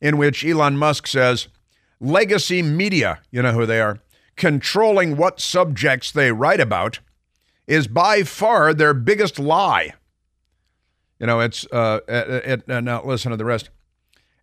in 0.00 0.16
which 0.16 0.44
Elon 0.44 0.76
Musk 0.76 1.06
says, 1.06 1.48
Legacy 2.00 2.62
media, 2.62 3.20
you 3.30 3.42
know 3.42 3.52
who 3.52 3.66
they 3.66 3.80
are, 3.80 4.00
controlling 4.36 5.16
what 5.16 5.40
subjects 5.40 6.10
they 6.10 6.32
write 6.32 6.60
about 6.60 7.00
is 7.66 7.86
by 7.86 8.22
far 8.22 8.72
their 8.72 8.94
biggest 8.94 9.38
lie. 9.38 9.92
You 11.18 11.26
know, 11.26 11.40
it's, 11.40 11.66
uh, 11.70 12.00
it, 12.08 12.64
it, 12.66 12.82
now 12.82 13.04
listen 13.04 13.30
to 13.30 13.36
the 13.36 13.44
rest. 13.44 13.68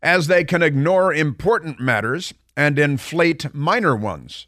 As 0.04 0.28
they 0.28 0.43
can 0.43 0.62
ignore 0.62 1.12
important 1.12 1.80
matters 1.80 2.36
and 2.58 2.80
inflate 2.80 3.54
minor 3.54 3.96
ones. 3.96 4.48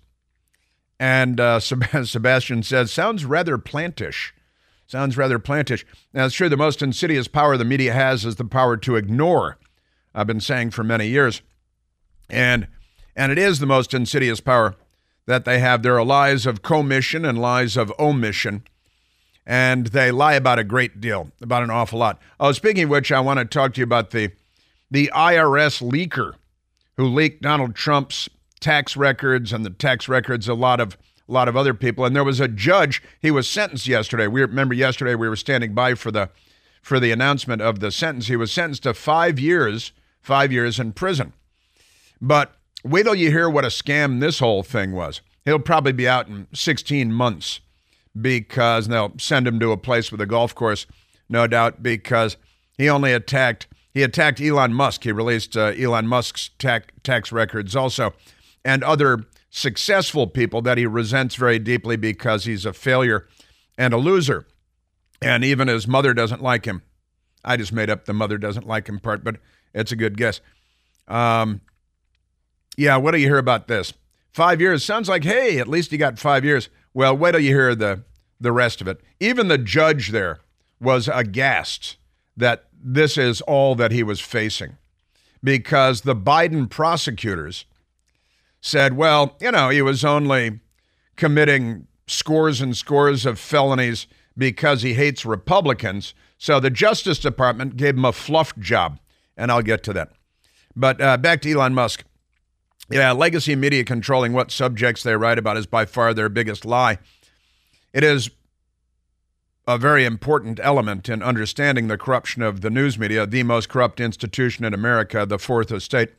And 1.00 1.40
uh, 1.40 1.60
Sebastian 1.60 2.64
says, 2.64 2.92
sounds 2.92 3.24
rather 3.24 3.58
plantish. 3.60 4.32
Sounds 4.88 5.16
rather 5.16 5.38
plantish. 5.38 5.86
Now, 6.12 6.26
it's 6.26 6.36
true, 6.36 6.50
the 6.50 6.58
most 6.58 6.82
insidious 6.82 7.28
power 7.28 7.56
the 7.56 7.64
media 7.64 7.94
has 7.94 8.26
is 8.26 8.38
the 8.38 8.44
power 8.44 8.76
to 8.78 8.96
ignore. 8.96 9.60
I've 10.16 10.26
been 10.26 10.42
saying 10.42 10.72
for 10.72 10.84
many 10.84 11.08
years. 11.08 11.44
And, 12.28 12.68
and 13.16 13.32
it 13.32 13.38
is 13.38 13.60
the 13.60 13.68
most 13.68 13.94
insidious 13.94 14.40
power 14.40 14.76
that 15.28 15.46
they 15.46 15.60
have. 15.60 15.84
There 15.84 15.98
are 15.98 16.04
lies 16.04 16.48
of 16.48 16.64
commission 16.64 17.24
and 17.24 17.40
lies 17.40 17.78
of 17.78 17.94
omission. 18.00 18.64
And 19.46 19.88
they 19.88 20.10
lie 20.10 20.34
about 20.34 20.58
a 20.58 20.64
great 20.64 21.00
deal, 21.00 21.32
about 21.40 21.62
an 21.62 21.70
awful 21.70 22.00
lot. 22.00 22.20
Oh, 22.40 22.52
speaking 22.54 22.86
of 22.86 22.90
which, 22.90 23.12
I 23.12 23.20
want 23.20 23.38
to 23.38 23.46
talk 23.46 23.76
to 23.76 23.82
you 23.82 23.84
about 23.84 24.10
the, 24.10 24.32
the 24.90 25.12
IRS 25.14 25.88
leaker 25.88 26.34
who 27.00 27.08
leaked 27.08 27.42
Donald 27.42 27.76
Trump's 27.76 28.28
tax 28.60 28.98
records 28.98 29.54
and 29.54 29.66
the 29.66 29.70
tax 29.70 30.10
records 30.10 30.50
a 30.50 30.54
lot 30.54 30.82
of 30.82 30.98
a 31.30 31.32
lot 31.32 31.48
of 31.48 31.56
other 31.56 31.74
people. 31.74 32.04
And 32.04 32.14
there 32.14 32.26
was 32.26 32.42
a 32.42 32.48
judge. 32.50 33.02
He 33.22 33.32
was 33.32 33.48
sentenced 33.48 33.88
yesterday. 33.88 34.28
We 34.28 34.42
remember 34.42 34.74
yesterday 34.74 35.16
we 35.16 35.30
were 35.30 35.38
standing 35.38 35.74
by 35.74 35.96
for 35.96 36.12
the 36.12 36.30
for 36.82 37.00
the 37.00 37.12
announcement 37.12 37.62
of 37.62 37.80
the 37.80 37.90
sentence. 37.90 38.28
He 38.28 38.36
was 38.36 38.52
sentenced 38.52 38.84
to 38.84 38.94
five 38.94 39.40
years, 39.40 39.94
five 40.20 40.52
years 40.52 40.78
in 40.78 40.92
prison. 40.92 41.32
But 42.20 42.54
wait 42.84 43.04
till 43.04 43.16
you 43.16 43.32
hear 43.32 43.50
what 43.50 43.64
a 43.64 43.70
scam 43.70 44.20
this 44.20 44.40
whole 44.40 44.62
thing 44.62 44.92
was. 44.92 45.22
He'll 45.46 45.58
probably 45.58 45.94
be 45.94 46.08
out 46.08 46.28
in 46.28 46.48
16 46.54 47.14
months 47.14 47.62
because 48.20 48.90
they'll 48.90 49.14
send 49.18 49.48
him 49.48 49.58
to 49.62 49.72
a 49.72 49.78
place 49.78 50.12
with 50.12 50.20
a 50.20 50.26
golf 50.26 50.54
course, 50.54 50.86
no 51.30 51.48
doubt, 51.48 51.82
because 51.82 52.36
he 52.78 52.90
only 52.90 53.14
attacked 53.14 53.68
he 54.00 54.04
attacked 54.04 54.40
Elon 54.40 54.74
Musk. 54.74 55.04
He 55.04 55.12
released 55.12 55.58
uh, 55.58 55.74
Elon 55.78 56.08
Musk's 56.08 56.52
tax 56.58 56.88
tax 57.04 57.34
records 57.34 57.76
also, 57.76 58.14
and 58.64 58.82
other 58.82 59.26
successful 59.50 60.26
people 60.26 60.62
that 60.62 60.78
he 60.78 60.86
resents 60.86 61.36
very 61.36 61.60
deeply 61.60 61.98
because 61.98 62.46
he's 62.46 62.66
a 62.66 62.72
failure 62.72 63.28
and 63.78 63.94
a 63.94 63.98
loser. 63.98 64.48
And 65.22 65.44
even 65.44 65.68
his 65.68 65.86
mother 65.86 66.14
doesn't 66.14 66.42
like 66.42 66.64
him. 66.64 66.82
I 67.44 67.58
just 67.58 67.74
made 67.74 67.90
up 67.90 68.06
the 68.06 68.14
mother 68.14 68.38
doesn't 68.38 68.66
like 68.66 68.88
him 68.88 69.00
part, 69.00 69.22
but 69.22 69.36
it's 69.74 69.92
a 69.92 69.98
good 69.98 70.16
guess. 70.18 70.40
Um, 71.10 71.60
yeah, 72.78 72.96
what 72.96 73.12
do 73.12 73.18
you 73.18 73.28
hear 73.28 73.38
about 73.38 73.68
this? 73.68 73.94
Five 74.32 74.62
years 74.62 74.86
sounds 74.86 75.10
like, 75.10 75.26
hey, 75.26 75.60
at 75.60 75.68
least 75.68 75.92
he 75.92 75.98
got 75.98 76.18
five 76.18 76.46
years. 76.46 76.70
Well, 76.94 77.18
wait 77.18 77.34
till 77.34 77.42
you 77.42 77.54
hear 77.54 77.76
the 77.76 78.04
the 78.40 78.54
rest 78.54 78.80
of 78.80 78.88
it. 78.88 79.02
Even 79.20 79.50
the 79.50 79.58
judge 79.58 80.12
there 80.12 80.40
was 80.80 81.10
aghast 81.10 81.98
that 82.38 82.69
this 82.82 83.18
is 83.18 83.42
all 83.42 83.76
that 83.76 83.92
he 83.92 84.04
was 84.04 84.20
facing 84.20 84.78
because 85.44 86.02
the 86.02 86.16
Biden 86.16 86.70
prosecutors 86.70 87.66
said, 88.62 88.96
well, 88.96 89.36
you 89.42 89.52
know, 89.52 89.70
he 89.70 89.82
was 89.82 90.04
only 90.04 90.60
committing 91.16 91.88
scores 92.08 92.62
and 92.62 92.76
scores 92.76 93.26
of 93.26 93.40
felonies 93.40 94.08
because 94.38 94.82
he 94.82 94.94
hates 94.94 95.26
Republicans. 95.26 96.14
So 96.38 96.60
the 96.60 96.70
Justice 96.70 97.20
Department 97.20 97.78
gave 97.78 97.96
him 97.96 98.06
a 98.06 98.14
fluff 98.14 98.58
job, 98.58 99.00
and 99.38 99.52
I'll 99.52 99.62
get 99.62 99.84
to 99.84 99.94
that. 99.94 100.12
But 100.76 101.02
uh, 101.02 101.18
back 101.18 101.42
to 101.42 101.52
Elon 101.52 101.74
Musk. 101.74 102.04
Yeah, 102.92 103.12
legacy 103.12 103.56
media 103.56 103.84
controlling 103.84 104.34
what 104.34 104.50
subjects 104.50 105.04
they 105.04 105.16
write 105.16 105.38
about 105.38 105.58
is 105.58 105.68
by 105.68 105.86
far 105.86 106.14
their 106.14 106.30
biggest 106.30 106.66
lie. 106.66 106.98
It 107.94 108.04
is 108.04 108.32
a 109.70 109.78
very 109.78 110.04
important 110.04 110.60
element 110.64 111.08
in 111.08 111.22
understanding 111.22 111.88
the 111.88 111.98
corruption 111.98 112.42
of 112.42 112.62
the 112.62 112.72
news 112.72 112.98
media, 112.98 113.28
the 113.28 113.44
most 113.44 113.70
corrupt 113.70 114.00
institution 114.00 114.66
in 114.66 114.74
America, 114.74 115.28
the 115.28 115.38
fourth 115.38 115.72
estate, 115.72 116.10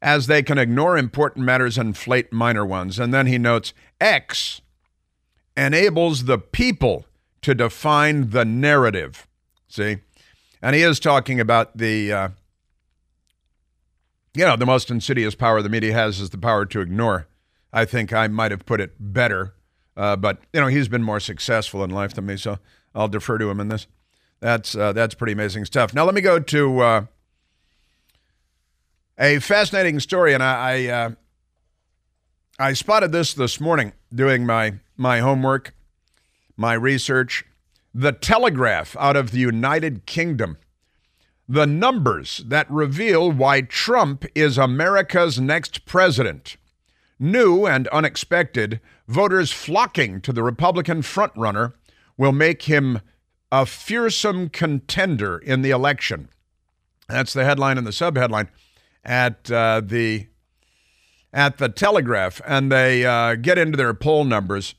as 0.00 0.26
they 0.26 0.42
can 0.42 0.56
ignore 0.56 0.96
important 0.96 1.44
matters 1.44 1.76
and 1.76 1.88
inflate 1.88 2.32
minor 2.32 2.64
ones. 2.64 2.98
And 2.98 3.12
then 3.12 3.26
he 3.26 3.36
notes 3.36 3.74
X 4.00 4.62
enables 5.54 6.24
the 6.24 6.38
people 6.38 7.04
to 7.42 7.54
define 7.54 8.30
the 8.30 8.46
narrative. 8.46 9.26
See? 9.68 9.98
And 10.62 10.74
he 10.74 10.80
is 10.80 10.98
talking 10.98 11.40
about 11.40 11.76
the, 11.76 12.10
uh, 12.10 12.28
you 14.32 14.46
know, 14.46 14.56
the 14.56 14.64
most 14.64 14.90
insidious 14.90 15.34
power 15.34 15.60
the 15.60 15.68
media 15.68 15.92
has 15.92 16.20
is 16.20 16.30
the 16.30 16.38
power 16.38 16.64
to 16.64 16.80
ignore. 16.80 17.28
I 17.70 17.84
think 17.84 18.14
I 18.14 18.28
might 18.28 18.50
have 18.50 18.64
put 18.64 18.80
it 18.80 18.94
better 18.98 19.52
uh, 19.96 20.16
but 20.16 20.38
you 20.52 20.60
know 20.60 20.66
he's 20.68 20.88
been 20.88 21.02
more 21.02 21.20
successful 21.20 21.84
in 21.84 21.90
life 21.90 22.14
than 22.14 22.26
me, 22.26 22.36
so 22.36 22.58
I'll 22.94 23.08
defer 23.08 23.38
to 23.38 23.50
him 23.50 23.60
in 23.60 23.68
this. 23.68 23.86
That's 24.40 24.74
uh, 24.74 24.92
that's 24.92 25.14
pretty 25.14 25.32
amazing 25.32 25.64
stuff. 25.64 25.94
Now 25.94 26.04
let 26.04 26.14
me 26.14 26.20
go 26.20 26.38
to 26.38 26.80
uh, 26.80 27.06
a 29.18 29.38
fascinating 29.38 30.00
story, 30.00 30.34
and 30.34 30.42
I 30.42 30.54
I, 30.54 30.86
uh, 30.86 31.10
I 32.58 32.72
spotted 32.72 33.12
this 33.12 33.34
this 33.34 33.60
morning 33.60 33.92
doing 34.14 34.46
my 34.46 34.74
my 34.96 35.20
homework, 35.20 35.74
my 36.56 36.74
research. 36.74 37.44
The 37.94 38.12
Telegraph 38.12 38.96
out 38.98 39.16
of 39.16 39.32
the 39.32 39.38
United 39.38 40.06
Kingdom. 40.06 40.56
The 41.46 41.66
numbers 41.66 42.38
that 42.46 42.70
reveal 42.70 43.30
why 43.30 43.60
Trump 43.60 44.24
is 44.34 44.56
America's 44.56 45.38
next 45.38 45.84
president. 45.84 46.56
New 47.18 47.66
and 47.66 47.86
unexpected, 47.88 48.80
voters 49.12 49.52
flocking 49.52 50.20
to 50.22 50.32
the 50.32 50.42
Republican 50.42 51.02
frontrunner 51.02 51.74
will 52.16 52.32
make 52.32 52.62
him 52.62 53.00
a 53.50 53.66
fearsome 53.66 54.48
contender 54.48 55.38
in 55.38 55.62
the 55.62 55.70
election. 55.70 56.28
That's 57.08 57.32
the 57.32 57.44
headline 57.44 57.78
and 57.78 57.86
the 57.86 57.90
subheadline 57.90 58.48
at 59.04 59.50
uh, 59.50 59.82
the 59.84 60.28
at 61.34 61.58
the 61.58 61.68
Telegraph, 61.68 62.40
and 62.46 62.70
they 62.70 63.04
uh, 63.04 63.36
get 63.36 63.58
into 63.58 63.76
their 63.76 63.94
poll 63.94 64.24
numbers, 64.24 64.74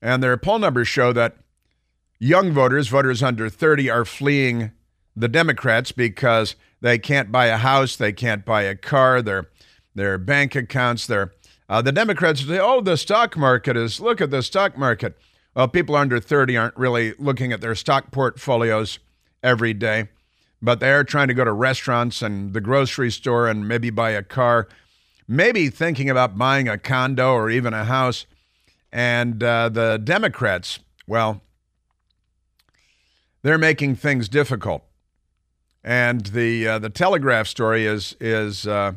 and 0.00 0.22
their 0.22 0.36
poll 0.36 0.58
numbers 0.58 0.88
show 0.88 1.12
that 1.12 1.36
young 2.18 2.50
voters, 2.50 2.88
voters 2.88 3.22
under 3.22 3.50
30, 3.50 3.90
are 3.90 4.04
fleeing 4.06 4.72
the 5.14 5.28
Democrats 5.28 5.92
because 5.92 6.56
they 6.80 6.98
can't 6.98 7.30
buy 7.30 7.46
a 7.46 7.58
house, 7.58 7.96
they 7.96 8.12
can't 8.12 8.44
buy 8.44 8.62
a 8.62 8.74
car, 8.74 9.22
their 9.22 9.48
their 9.94 10.18
bank 10.18 10.54
accounts, 10.54 11.06
their 11.06 11.32
uh, 11.68 11.82
the 11.82 11.92
Democrats 11.92 12.46
say, 12.46 12.58
oh, 12.58 12.80
the 12.80 12.96
stock 12.96 13.36
market 13.36 13.76
is, 13.76 14.00
look 14.00 14.20
at 14.20 14.30
the 14.30 14.42
stock 14.42 14.76
market. 14.78 15.16
Well, 15.54 15.68
people 15.68 15.96
under 15.96 16.20
30 16.20 16.56
aren't 16.56 16.76
really 16.76 17.14
looking 17.18 17.52
at 17.52 17.60
their 17.60 17.74
stock 17.74 18.10
portfolios 18.10 18.98
every 19.42 19.72
day, 19.72 20.08
but 20.62 20.80
they 20.80 20.92
are 20.92 21.02
trying 21.02 21.28
to 21.28 21.34
go 21.34 21.44
to 21.44 21.52
restaurants 21.52 22.22
and 22.22 22.52
the 22.52 22.60
grocery 22.60 23.10
store 23.10 23.48
and 23.48 23.66
maybe 23.66 23.90
buy 23.90 24.10
a 24.10 24.22
car, 24.22 24.68
maybe 25.26 25.68
thinking 25.70 26.10
about 26.10 26.38
buying 26.38 26.68
a 26.68 26.78
condo 26.78 27.32
or 27.32 27.50
even 27.50 27.72
a 27.72 27.84
house. 27.84 28.26
And 28.92 29.42
uh, 29.42 29.68
the 29.68 30.00
Democrats, 30.02 30.78
well, 31.06 31.42
they're 33.42 33.58
making 33.58 33.96
things 33.96 34.28
difficult. 34.28 34.82
And 35.82 36.26
the 36.26 36.66
uh, 36.66 36.78
the 36.80 36.90
Telegraph 36.90 37.46
story 37.46 37.86
is 37.86 38.16
is 38.18 38.66
uh, 38.66 38.94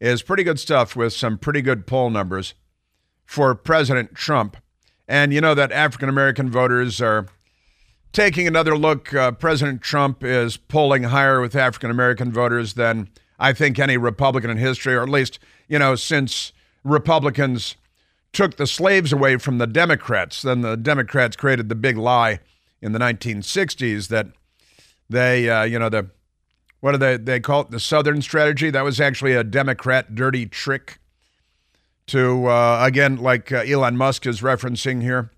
is 0.00 0.22
pretty 0.22 0.42
good 0.42 0.58
stuff 0.58 0.96
with 0.96 1.12
some 1.12 1.38
pretty 1.38 1.62
good 1.62 1.86
poll 1.86 2.10
numbers 2.10 2.54
for 3.24 3.54
President 3.54 4.14
Trump. 4.14 4.56
And 5.06 5.32
you 5.32 5.40
know 5.40 5.54
that 5.54 5.72
African 5.72 6.08
American 6.08 6.50
voters 6.50 7.00
are 7.00 7.26
taking 8.12 8.46
another 8.46 8.76
look. 8.76 9.14
Uh, 9.14 9.32
President 9.32 9.82
Trump 9.82 10.24
is 10.24 10.56
polling 10.56 11.04
higher 11.04 11.40
with 11.40 11.54
African 11.54 11.90
American 11.90 12.32
voters 12.32 12.74
than 12.74 13.08
I 13.38 13.52
think 13.52 13.78
any 13.78 13.96
Republican 13.96 14.50
in 14.50 14.56
history, 14.58 14.94
or 14.94 15.02
at 15.02 15.08
least, 15.08 15.38
you 15.68 15.78
know, 15.78 15.94
since 15.94 16.52
Republicans 16.84 17.76
took 18.32 18.56
the 18.56 18.66
slaves 18.66 19.12
away 19.12 19.36
from 19.36 19.58
the 19.58 19.66
Democrats. 19.66 20.42
Then 20.42 20.60
the 20.60 20.76
Democrats 20.76 21.36
created 21.36 21.68
the 21.68 21.74
big 21.74 21.96
lie 21.96 22.40
in 22.80 22.92
the 22.92 22.98
1960s 22.98 24.08
that 24.08 24.28
they, 25.08 25.48
uh, 25.50 25.64
you 25.64 25.78
know, 25.78 25.88
the 25.88 26.10
what 26.80 26.92
do 26.92 26.98
they 26.98 27.16
they 27.16 27.40
call 27.40 27.62
it? 27.62 27.70
The 27.70 27.80
Southern 27.80 28.22
strategy. 28.22 28.70
That 28.70 28.84
was 28.84 29.00
actually 29.00 29.34
a 29.34 29.44
Democrat 29.44 30.14
dirty 30.14 30.46
trick 30.46 30.98
to 32.06 32.46
uh, 32.46 32.80
again, 32.82 33.16
like 33.16 33.52
uh, 33.52 33.58
Elon 33.58 33.96
Musk 33.96 34.26
is 34.26 34.40
referencing 34.40 35.02
here, 35.02 35.30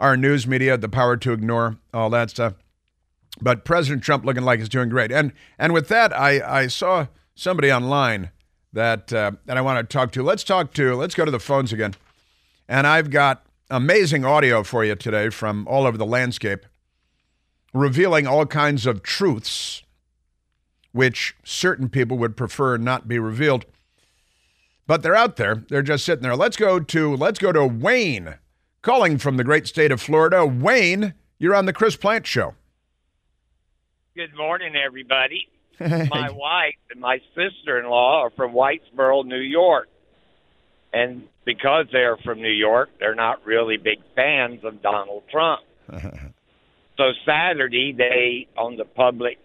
our 0.00 0.16
news 0.16 0.46
media, 0.46 0.76
the 0.76 0.88
power 0.88 1.16
to 1.16 1.32
ignore 1.32 1.76
all 1.94 2.10
that 2.10 2.30
stuff. 2.30 2.54
But 3.40 3.64
President 3.64 4.02
Trump 4.02 4.24
looking 4.24 4.42
like 4.42 4.58
he's 4.58 4.68
doing 4.68 4.88
great. 4.88 5.12
And 5.12 5.32
and 5.58 5.72
with 5.72 5.88
that, 5.88 6.16
I 6.16 6.62
I 6.62 6.66
saw 6.66 7.06
somebody 7.34 7.70
online 7.70 8.30
that 8.72 9.12
uh, 9.12 9.32
that 9.46 9.56
I 9.56 9.60
want 9.60 9.88
to 9.88 9.92
talk 9.92 10.10
to. 10.12 10.22
Let's 10.22 10.42
talk 10.42 10.72
to. 10.74 10.94
Let's 10.94 11.14
go 11.14 11.24
to 11.24 11.30
the 11.30 11.38
phones 11.38 11.72
again. 11.72 11.94
And 12.68 12.86
I've 12.86 13.10
got 13.10 13.46
amazing 13.70 14.24
audio 14.24 14.62
for 14.62 14.84
you 14.84 14.94
today 14.94 15.28
from 15.28 15.66
all 15.68 15.86
over 15.86 15.96
the 15.96 16.06
landscape, 16.06 16.66
revealing 17.72 18.26
all 18.26 18.46
kinds 18.46 18.86
of 18.86 19.02
truths 19.02 19.82
which 20.92 21.36
certain 21.44 21.88
people 21.88 22.18
would 22.18 22.36
prefer 22.36 22.76
not 22.76 23.08
be 23.08 23.18
revealed. 23.18 23.64
But 24.86 25.02
they're 25.02 25.14
out 25.14 25.36
there. 25.36 25.64
They're 25.68 25.82
just 25.82 26.04
sitting 26.04 26.22
there. 26.22 26.36
Let's 26.36 26.56
go 26.56 26.80
to 26.80 27.16
let's 27.16 27.38
go 27.38 27.52
to 27.52 27.66
Wayne, 27.66 28.36
calling 28.80 29.18
from 29.18 29.36
the 29.36 29.44
great 29.44 29.66
state 29.66 29.92
of 29.92 30.00
Florida. 30.00 30.46
Wayne, 30.46 31.14
you're 31.38 31.54
on 31.54 31.66
the 31.66 31.72
Chris 31.72 31.96
Plante 31.96 32.26
show. 32.26 32.54
Good 34.16 34.34
morning, 34.34 34.74
everybody. 34.74 35.46
my 35.80 36.30
wife 36.30 36.74
and 36.90 37.00
my 37.00 37.20
sister-in-law 37.36 38.22
are 38.22 38.30
from 38.30 38.52
Whitesboro, 38.52 39.24
New 39.24 39.36
York. 39.36 39.88
And 40.92 41.28
because 41.44 41.86
they're 41.92 42.16
from 42.16 42.40
New 42.40 42.48
York, 42.48 42.88
they're 42.98 43.14
not 43.14 43.44
really 43.44 43.76
big 43.76 43.98
fans 44.16 44.64
of 44.64 44.82
Donald 44.82 45.22
Trump. 45.30 45.60
so 46.96 47.12
Saturday, 47.24 47.92
they 47.92 48.48
on 48.56 48.76
the 48.76 48.84
public 48.84 49.38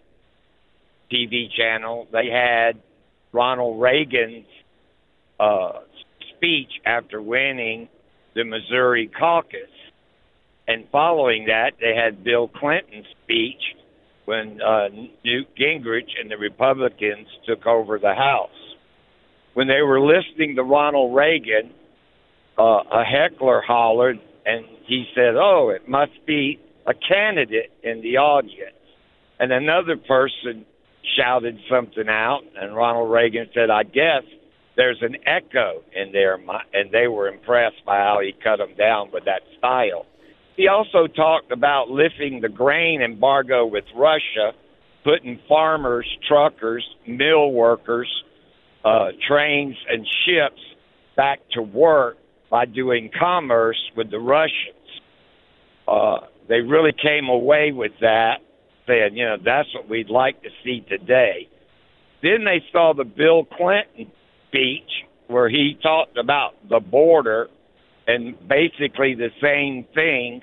TV 1.12 1.46
channel, 1.56 2.06
they 2.12 2.28
had 2.28 2.80
Ronald 3.32 3.80
Reagan's 3.80 4.46
uh, 5.38 5.80
speech 6.36 6.70
after 6.84 7.20
winning 7.20 7.88
the 8.34 8.44
Missouri 8.44 9.10
caucus. 9.18 9.60
And 10.66 10.86
following 10.90 11.46
that, 11.46 11.72
they 11.80 11.94
had 11.94 12.24
Bill 12.24 12.48
Clinton's 12.48 13.06
speech 13.22 13.60
when 14.24 14.60
uh, 14.62 14.88
Newt 15.24 15.48
Gingrich 15.58 16.08
and 16.20 16.30
the 16.30 16.38
Republicans 16.38 17.28
took 17.46 17.66
over 17.66 17.98
the 17.98 18.14
House. 18.14 18.50
When 19.52 19.68
they 19.68 19.82
were 19.82 20.00
listening 20.00 20.56
to 20.56 20.62
Ronald 20.62 21.14
Reagan, 21.14 21.70
uh, 22.58 22.62
a 22.62 23.04
heckler 23.04 23.62
hollered 23.66 24.18
and 24.46 24.64
he 24.86 25.06
said, 25.14 25.34
Oh, 25.36 25.70
it 25.74 25.88
must 25.88 26.12
be 26.26 26.60
a 26.86 26.92
candidate 26.94 27.72
in 27.82 28.00
the 28.02 28.18
audience. 28.18 28.76
And 29.38 29.52
another 29.52 29.96
person 29.96 30.66
shouted 31.16 31.58
something 31.70 32.08
out, 32.08 32.42
and 32.56 32.74
Ronald 32.74 33.10
Reagan 33.10 33.48
said, 33.54 33.70
"I 33.70 33.82
guess 33.82 34.22
there's 34.76 35.00
an 35.02 35.16
echo 35.26 35.82
in 35.94 36.12
there," 36.12 36.38
and 36.72 36.90
they 36.90 37.06
were 37.08 37.28
impressed 37.28 37.84
by 37.84 37.98
how 37.98 38.20
he 38.20 38.32
cut 38.32 38.58
them 38.58 38.74
down 38.74 39.10
with 39.12 39.24
that 39.24 39.42
style. 39.58 40.06
He 40.56 40.68
also 40.68 41.06
talked 41.06 41.50
about 41.50 41.90
lifting 41.90 42.40
the 42.40 42.48
grain 42.48 43.02
embargo 43.02 43.66
with 43.66 43.84
Russia, 43.94 44.52
putting 45.02 45.38
farmers, 45.48 46.06
truckers, 46.28 46.84
mill 47.06 47.50
workers, 47.50 48.08
uh, 48.84 49.12
trains, 49.26 49.76
and 49.88 50.06
ships 50.24 50.60
back 51.16 51.40
to 51.52 51.62
work 51.62 52.18
by 52.50 52.64
doing 52.66 53.10
commerce 53.18 53.90
with 53.96 54.10
the 54.10 54.18
Russians. 54.18 55.00
Uh, 55.88 56.20
they 56.48 56.60
really 56.60 56.92
came 56.92 57.28
away 57.28 57.72
with 57.72 57.92
that, 58.00 58.36
saying, 58.86 59.16
you 59.16 59.24
know, 59.24 59.36
that's 59.42 59.72
what 59.74 59.88
we'd 59.88 60.10
like 60.10 60.42
to 60.42 60.50
see 60.62 60.84
today. 60.88 61.48
Then 62.22 62.44
they 62.44 62.62
saw 62.72 62.94
the 62.94 63.04
Bill 63.04 63.44
Clinton 63.44 64.10
speech 64.48 64.90
where 65.26 65.48
he 65.48 65.78
talked 65.82 66.16
about 66.16 66.54
the 66.68 66.80
border 66.80 67.48
and 68.06 68.36
basically 68.48 69.14
the 69.14 69.30
same 69.42 69.86
things 69.94 70.42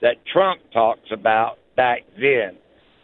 that 0.00 0.16
Trump 0.26 0.60
talks 0.72 1.10
about 1.10 1.58
back 1.76 2.02
then. 2.16 2.56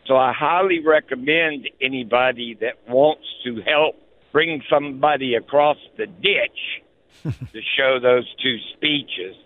So 0.06 0.16
I 0.16 0.32
highly 0.32 0.80
recommend 0.84 1.68
anybody 1.80 2.56
that 2.60 2.74
wants 2.88 3.24
to 3.44 3.60
help 3.62 3.96
bring 4.32 4.62
somebody 4.68 5.34
across 5.34 5.76
the 5.96 6.06
ditch 6.06 6.82
to 7.52 7.60
show 7.76 7.98
those 8.00 8.26
two 8.42 8.56
speeches. 8.74 9.36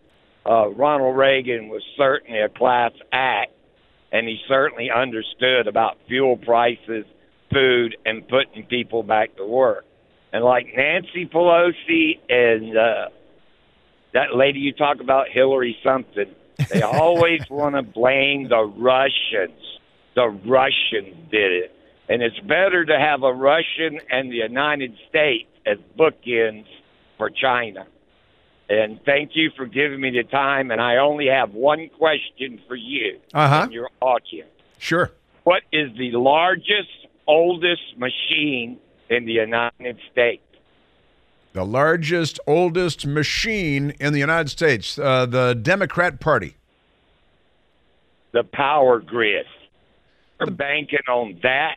Uh, 0.48 0.68
Ronald 0.70 1.16
Reagan 1.16 1.68
was 1.68 1.82
certainly 1.96 2.40
a 2.40 2.48
class 2.48 2.92
act, 3.12 3.52
and 4.12 4.28
he 4.28 4.38
certainly 4.48 4.90
understood 4.90 5.66
about 5.66 5.98
fuel 6.08 6.36
prices, 6.36 7.04
food, 7.52 7.96
and 8.04 8.26
putting 8.28 8.64
people 8.64 9.02
back 9.02 9.36
to 9.36 9.44
work. 9.44 9.84
And 10.32 10.44
like 10.44 10.66
Nancy 10.76 11.26
Pelosi 11.26 12.18
and 12.28 12.76
uh, 12.76 13.08
that 14.12 14.34
lady 14.34 14.60
you 14.60 14.72
talk 14.72 15.00
about, 15.00 15.28
Hillary 15.28 15.76
something, 15.82 16.26
they 16.70 16.82
always 16.82 17.40
want 17.50 17.74
to 17.74 17.82
blame 17.82 18.48
the 18.48 18.64
Russians. 18.64 19.60
The 20.14 20.28
Russians 20.28 21.16
did 21.30 21.52
it. 21.52 21.72
And 22.08 22.22
it's 22.22 22.38
better 22.40 22.84
to 22.84 22.98
have 22.98 23.22
a 23.22 23.32
Russian 23.32 24.00
and 24.10 24.30
the 24.30 24.36
United 24.36 24.96
States 25.08 25.48
as 25.66 25.78
bookends 25.98 26.66
for 27.18 27.30
China. 27.30 27.86
And 28.68 28.98
thank 29.04 29.32
you 29.34 29.50
for 29.56 29.66
giving 29.66 30.00
me 30.00 30.10
the 30.10 30.24
time. 30.24 30.70
And 30.70 30.80
I 30.80 30.96
only 30.96 31.26
have 31.28 31.52
one 31.54 31.88
question 31.96 32.60
for 32.66 32.74
you 32.74 33.20
Uh-huh. 33.32 33.62
and 33.64 33.72
your 33.72 33.90
audience. 34.00 34.50
Sure. 34.78 35.12
What 35.44 35.62
is 35.72 35.90
the 35.96 36.10
largest, 36.12 36.88
oldest 37.26 37.96
machine 37.96 38.78
in 39.08 39.24
the 39.24 39.32
United 39.32 39.98
States? 40.10 40.42
The 41.52 41.64
largest, 41.64 42.40
oldest 42.46 43.06
machine 43.06 43.94
in 44.00 44.12
the 44.12 44.18
United 44.18 44.48
States, 44.50 44.98
uh, 44.98 45.26
the 45.26 45.54
Democrat 45.54 46.20
Party. 46.20 46.56
The 48.32 48.44
power 48.44 48.98
grid. 49.00 49.46
We're 50.38 50.50
banking 50.50 50.98
on 51.08 51.38
that 51.42 51.76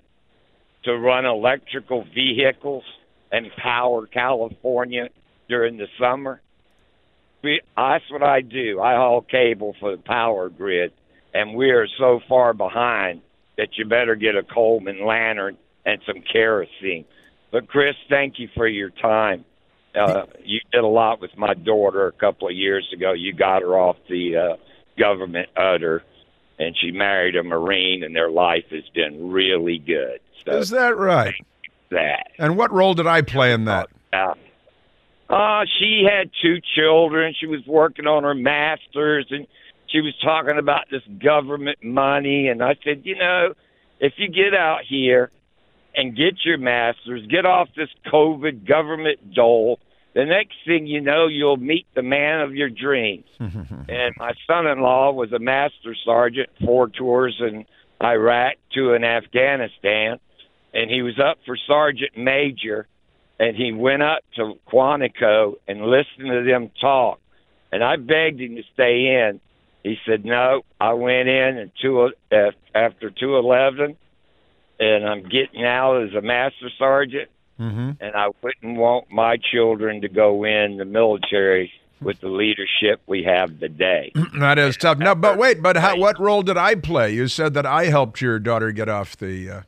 to 0.83 0.97
run 0.97 1.25
electrical 1.25 2.03
vehicles 2.13 2.83
and 3.31 3.49
power 3.57 4.05
California 4.07 5.09
during 5.47 5.77
the 5.77 5.87
summer. 5.97 6.41
That's 7.43 8.09
what 8.11 8.23
I 8.23 8.41
do. 8.41 8.81
I 8.81 8.95
haul 8.95 9.21
cable 9.21 9.75
for 9.79 9.95
the 9.95 10.01
power 10.01 10.49
grid, 10.49 10.91
and 11.33 11.55
we 11.55 11.71
are 11.71 11.87
so 11.97 12.19
far 12.27 12.53
behind 12.53 13.21
that 13.57 13.77
you 13.77 13.85
better 13.85 14.15
get 14.15 14.35
a 14.35 14.43
Coleman 14.43 15.05
lantern 15.05 15.57
and 15.85 16.01
some 16.05 16.21
kerosene. 16.21 17.05
But 17.51 17.67
Chris, 17.67 17.95
thank 18.09 18.39
you 18.39 18.49
for 18.55 18.67
your 18.67 18.89
time. 18.89 19.45
Uh, 19.99 20.25
you 20.43 20.59
did 20.71 20.83
a 20.83 20.87
lot 20.87 21.19
with 21.19 21.35
my 21.37 21.53
daughter 21.53 22.07
a 22.07 22.11
couple 22.11 22.47
of 22.47 22.55
years 22.55 22.87
ago. 22.93 23.13
You 23.13 23.33
got 23.33 23.63
her 23.63 23.77
off 23.79 23.97
the 24.07 24.37
uh, 24.37 24.55
government 24.97 25.49
udder, 25.57 26.03
and 26.59 26.75
she 26.79 26.91
married 26.91 27.35
a 27.35 27.43
Marine, 27.43 28.03
and 28.03 28.15
their 28.15 28.29
life 28.29 28.65
has 28.69 28.83
been 28.93 29.31
really 29.31 29.79
good. 29.79 30.19
So 30.45 30.57
Is 30.57 30.69
that 30.69 30.95
right? 30.95 31.33
that. 31.89 32.27
And 32.37 32.55
what 32.55 32.71
role 32.71 32.93
did 32.93 33.07
I 33.07 33.21
play 33.23 33.51
in 33.51 33.65
that? 33.65 33.89
Uh, 34.13 34.35
uh, 35.29 35.65
she 35.79 36.03
had 36.09 36.31
two 36.41 36.57
children. 36.75 37.35
She 37.39 37.45
was 37.45 37.61
working 37.67 38.07
on 38.07 38.23
her 38.23 38.33
master's, 38.33 39.27
and 39.29 39.45
she 39.87 40.01
was 40.01 40.13
talking 40.23 40.57
about 40.57 40.85
this 40.89 41.03
government 41.23 41.83
money. 41.83 42.47
And 42.47 42.63
I 42.63 42.75
said, 42.83 43.01
you 43.03 43.15
know, 43.15 43.53
if 43.99 44.13
you 44.17 44.27
get 44.27 44.53
out 44.53 44.79
here 44.87 45.31
and 45.95 46.15
get 46.15 46.35
your 46.43 46.57
master's, 46.57 47.25
get 47.27 47.45
off 47.45 47.69
this 47.75 47.89
COVID 48.11 48.67
government 48.67 49.33
dole, 49.35 49.79
the 50.15 50.25
next 50.25 50.55
thing 50.65 50.87
you 50.87 51.01
know, 51.01 51.27
you'll 51.27 51.57
meet 51.57 51.85
the 51.93 52.01
man 52.01 52.41
of 52.41 52.55
your 52.55 52.69
dreams. 52.69 53.25
and 53.39 54.15
my 54.17 54.33
son-in-law 54.47 55.11
was 55.11 55.31
a 55.31 55.39
master 55.39 55.95
sergeant, 56.03 56.49
four 56.65 56.89
tours 56.89 57.39
in 57.39 57.65
Iraq, 58.01 58.55
two 58.73 58.93
in 58.93 59.03
Afghanistan, 59.03 60.19
and 60.73 60.89
he 60.89 61.03
was 61.03 61.19
up 61.19 61.37
for 61.45 61.55
sergeant 61.67 62.17
major 62.17 62.87
and 63.39 63.55
he 63.55 63.71
went 63.71 64.03
up 64.03 64.19
to 64.35 64.55
Quantico 64.71 65.55
and 65.67 65.81
listened 65.81 66.27
to 66.27 66.43
them 66.43 66.69
talk. 66.81 67.19
And 67.71 67.83
I 67.83 67.95
begged 67.95 68.41
him 68.41 68.55
to 68.55 68.63
stay 68.73 69.27
in. 69.27 69.39
He 69.83 69.97
said 70.05 70.25
no. 70.25 70.63
I 70.79 70.93
went 70.93 71.29
in 71.29 71.57
and 71.57 71.71
two 71.81 72.09
uh, 72.31 72.51
after 72.75 73.09
two 73.09 73.37
eleven, 73.37 73.95
and 74.79 75.07
I'm 75.07 75.23
getting 75.23 75.63
out 75.63 76.03
as 76.03 76.13
a 76.13 76.21
master 76.21 76.69
sergeant. 76.77 77.29
Mm-hmm. 77.59 77.91
And 77.99 78.15
I 78.15 78.29
wouldn't 78.41 78.77
want 78.77 79.11
my 79.11 79.37
children 79.51 80.01
to 80.01 80.09
go 80.09 80.45
in 80.45 80.77
the 80.77 80.85
military 80.85 81.71
with 82.01 82.21
the 82.21 82.29
leadership 82.29 83.01
we 83.05 83.23
have 83.23 83.59
today. 83.59 84.13
That 84.39 84.57
is 84.57 84.77
tough. 84.77 84.99
No, 84.99 85.15
but 85.15 85.37
wait, 85.37 85.61
but 85.61 85.75
how, 85.75 85.97
what 85.97 86.17
role 86.17 86.43
did 86.43 86.55
I 86.55 86.75
play? 86.75 87.13
You 87.13 87.27
said 87.27 87.53
that 87.55 87.65
I 87.65 87.85
helped 87.85 88.21
your 88.21 88.39
daughter 88.39 88.71
get 88.71 88.87
off 88.87 89.17
the. 89.17 89.49
Uh, 89.49 89.61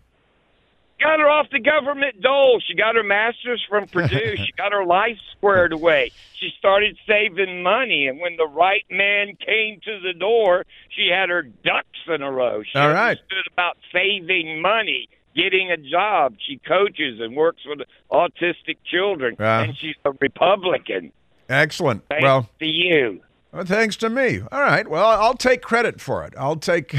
got 1.02 1.20
her 1.20 1.30
off 1.30 1.48
the 1.52 1.60
government 1.60 2.22
dole. 2.22 2.62
She 2.66 2.76
got 2.76 2.96
her 2.96 3.04
master's 3.04 3.64
from 3.68 3.88
Purdue. 3.88 4.36
she 4.38 4.52
got 4.58 4.72
her 4.72 4.86
life 4.86 5.18
squared 5.36 5.74
away. 5.74 6.12
She 6.36 6.50
started 6.58 6.98
saving 7.08 7.62
money, 7.64 8.08
and 8.08 8.20
when 8.20 8.38
the 8.38 8.48
right 8.48 8.86
man 8.90 9.36
came 9.36 9.80
to 9.86 10.00
the 10.02 10.14
door, 10.18 10.66
she 10.90 11.08
had 11.14 11.30
her 11.30 11.44
ducks 11.44 12.00
in 12.08 12.22
a 12.22 12.32
row. 12.32 12.64
She 12.64 12.78
All 12.78 12.90
right. 12.90 13.10
understood 13.18 13.48
about 13.52 13.78
saving 13.94 14.62
money, 14.62 15.08
getting 15.36 15.72
a 15.72 15.78
job. 15.78 16.36
She 16.48 16.58
coaches 16.58 17.20
and 17.20 17.36
works 17.36 17.62
with 17.66 17.80
autistic 18.12 18.78
children, 18.86 19.36
Yeah. 19.40 19.62
and 19.64 19.78
she's 19.78 19.96
a 20.06 20.12
Republican. 20.20 21.12
excellent. 21.50 22.08
Thanks 22.08 22.24
Well, 22.24 22.50
to 22.60 22.66
you. 22.66 23.22
Well, 23.54 23.66
thanks 23.66 23.98
to 23.98 24.10
me. 24.10 24.42
All 24.50 24.62
right. 24.62 24.88
Well, 24.88 25.06
I'll 25.06 25.34
take 25.34 25.62
credit 25.62 26.00
for 26.00 26.24
it. 26.24 26.34
I'll 26.38 26.56
take. 26.56 26.96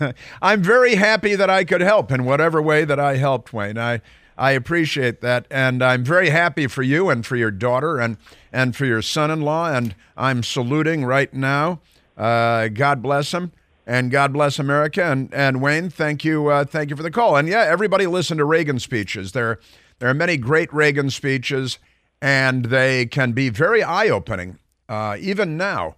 I'm 0.42 0.62
very 0.62 0.96
happy 0.96 1.34
that 1.34 1.48
I 1.48 1.64
could 1.64 1.80
help 1.80 2.12
in 2.12 2.24
whatever 2.24 2.60
way 2.60 2.84
that 2.84 3.00
I 3.00 3.16
helped, 3.16 3.54
Wayne. 3.54 3.78
I 3.78 4.02
I 4.36 4.50
appreciate 4.50 5.20
that, 5.22 5.46
and 5.50 5.82
I'm 5.82 6.04
very 6.04 6.30
happy 6.30 6.66
for 6.66 6.82
you 6.82 7.08
and 7.08 7.24
for 7.24 7.36
your 7.36 7.50
daughter 7.50 7.98
and 8.00 8.18
and 8.52 8.76
for 8.76 8.84
your 8.84 9.00
son-in-law. 9.00 9.72
And 9.72 9.94
I'm 10.16 10.42
saluting 10.42 11.04
right 11.04 11.32
now. 11.32 11.80
Uh, 12.18 12.68
God 12.68 13.02
bless 13.02 13.32
him, 13.32 13.52
and 13.86 14.10
God 14.10 14.32
bless 14.34 14.58
America. 14.58 15.02
And 15.04 15.32
and 15.32 15.62
Wayne, 15.62 15.88
thank 15.88 16.22
you, 16.22 16.48
uh, 16.48 16.64
thank 16.66 16.90
you 16.90 16.96
for 16.96 17.02
the 17.02 17.10
call. 17.10 17.36
And 17.36 17.48
yeah, 17.48 17.62
everybody 17.62 18.06
listen 18.06 18.36
to 18.38 18.44
Reagan 18.44 18.78
speeches. 18.78 19.32
There 19.32 19.58
there 20.00 20.10
are 20.10 20.14
many 20.14 20.36
great 20.36 20.70
Reagan 20.70 21.08
speeches, 21.08 21.78
and 22.20 22.66
they 22.66 23.06
can 23.06 23.32
be 23.32 23.48
very 23.48 23.82
eye-opening, 23.82 24.58
uh, 24.88 25.16
even 25.20 25.56
now 25.56 25.96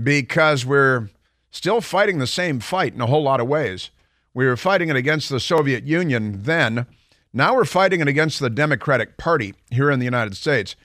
because 0.00 0.64
we're 0.64 1.08
still 1.50 1.80
fighting 1.80 2.18
the 2.18 2.26
same 2.26 2.60
fight 2.60 2.94
in 2.94 3.00
a 3.00 3.06
whole 3.06 3.22
lot 3.22 3.40
of 3.40 3.48
ways. 3.48 3.90
We 4.32 4.46
were 4.46 4.56
fighting 4.56 4.88
it 4.88 4.96
against 4.96 5.28
the 5.28 5.40
Soviet 5.40 5.84
Union 5.84 6.42
then. 6.42 6.86
Now 7.32 7.54
we're 7.54 7.64
fighting 7.64 8.00
it 8.00 8.08
against 8.08 8.40
the 8.40 8.50
Democratic 8.50 9.16
Party 9.16 9.54
here 9.70 9.90
in 9.90 9.98
the 9.98 10.04
United 10.04 10.36
States. 10.36 10.76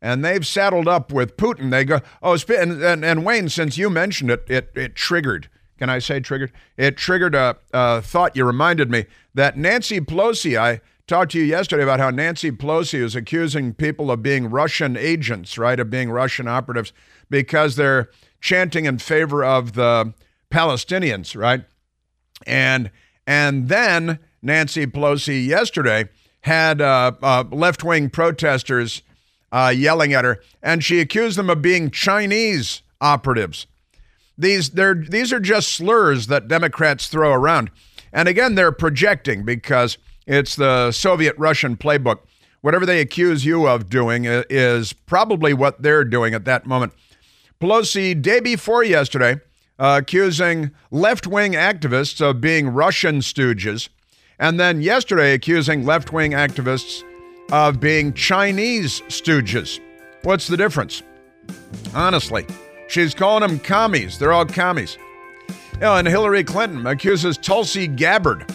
And 0.00 0.24
they've 0.24 0.46
saddled 0.46 0.88
up 0.88 1.12
with 1.12 1.36
Putin. 1.36 1.70
They 1.70 1.84
go, 1.84 2.00
oh, 2.22 2.36
and, 2.48 2.82
and, 2.82 3.04
and 3.04 3.24
Wayne, 3.24 3.48
since 3.48 3.78
you 3.78 3.88
mentioned 3.88 4.30
it, 4.30 4.44
it, 4.48 4.70
it 4.74 4.94
triggered. 4.94 5.48
Can 5.78 5.88
I 5.88 5.98
say 5.98 6.20
triggered? 6.20 6.52
It 6.76 6.96
triggered 6.96 7.34
a, 7.34 7.56
a 7.72 8.02
thought. 8.02 8.36
You 8.36 8.44
reminded 8.44 8.90
me 8.90 9.06
that 9.34 9.56
Nancy 9.56 10.00
Pelosi, 10.00 10.58
I 10.58 10.80
talked 11.06 11.32
to 11.32 11.38
you 11.38 11.44
yesterday 11.44 11.82
about 11.82 12.00
how 12.00 12.10
Nancy 12.10 12.50
Pelosi 12.50 13.00
is 13.00 13.14
accusing 13.14 13.74
people 13.74 14.10
of 14.10 14.22
being 14.22 14.50
Russian 14.50 14.96
agents, 14.96 15.58
right, 15.58 15.78
of 15.78 15.90
being 15.90 16.10
Russian 16.10 16.48
operatives 16.48 16.92
because 17.28 17.76
they're 17.76 18.10
chanting 18.40 18.86
in 18.86 18.98
favor 18.98 19.44
of 19.44 19.74
the 19.74 20.14
Palestinians, 20.50 21.36
right? 21.36 21.64
And 22.46 22.90
and 23.26 23.68
then 23.68 24.18
Nancy 24.42 24.86
Pelosi 24.86 25.46
yesterday 25.46 26.08
had 26.42 26.80
uh, 26.80 27.12
uh, 27.22 27.44
left-wing 27.50 28.10
protesters 28.10 29.02
uh, 29.50 29.72
yelling 29.74 30.12
at 30.12 30.24
her, 30.24 30.42
and 30.62 30.84
she 30.84 31.00
accused 31.00 31.38
them 31.38 31.48
of 31.48 31.62
being 31.62 31.90
Chinese 31.90 32.82
operatives. 33.00 33.66
These 34.36 34.70
they're 34.70 34.94
these 34.94 35.32
are 35.32 35.40
just 35.40 35.68
slurs 35.70 36.26
that 36.26 36.48
Democrats 36.48 37.08
throw 37.08 37.32
around, 37.32 37.70
and 38.12 38.28
again 38.28 38.54
they're 38.54 38.72
projecting 38.72 39.44
because 39.44 39.96
it's 40.26 40.56
the 40.56 40.92
Soviet 40.92 41.34
Russian 41.38 41.76
playbook. 41.76 42.20
Whatever 42.60 42.86
they 42.86 43.00
accuse 43.00 43.44
you 43.44 43.66
of 43.66 43.90
doing 43.90 44.24
is 44.24 44.92
probably 44.92 45.52
what 45.52 45.82
they're 45.82 46.04
doing 46.04 46.32
at 46.34 46.46
that 46.46 46.66
moment. 46.66 46.92
Pelosi, 47.60 48.20
day 48.20 48.40
before 48.40 48.82
yesterday, 48.82 49.40
uh, 49.78 50.00
accusing 50.02 50.70
left 50.90 51.26
wing 51.26 51.52
activists 51.52 52.20
of 52.20 52.40
being 52.40 52.68
Russian 52.68 53.18
stooges, 53.18 53.88
and 54.38 54.58
then 54.58 54.80
yesterday 54.80 55.34
accusing 55.34 55.84
left 55.84 56.12
wing 56.12 56.32
activists 56.32 57.02
of 57.52 57.80
being 57.80 58.12
Chinese 58.14 59.02
stooges. 59.08 59.80
What's 60.22 60.46
the 60.46 60.56
difference? 60.56 61.02
Honestly, 61.94 62.46
she's 62.88 63.14
calling 63.14 63.46
them 63.46 63.58
commies. 63.58 64.18
They're 64.18 64.32
all 64.32 64.46
commies. 64.46 64.96
Oh, 65.82 65.96
and 65.96 66.08
Hillary 66.08 66.44
Clinton 66.44 66.86
accuses 66.86 67.36
Tulsi 67.36 67.86
Gabbard, 67.86 68.46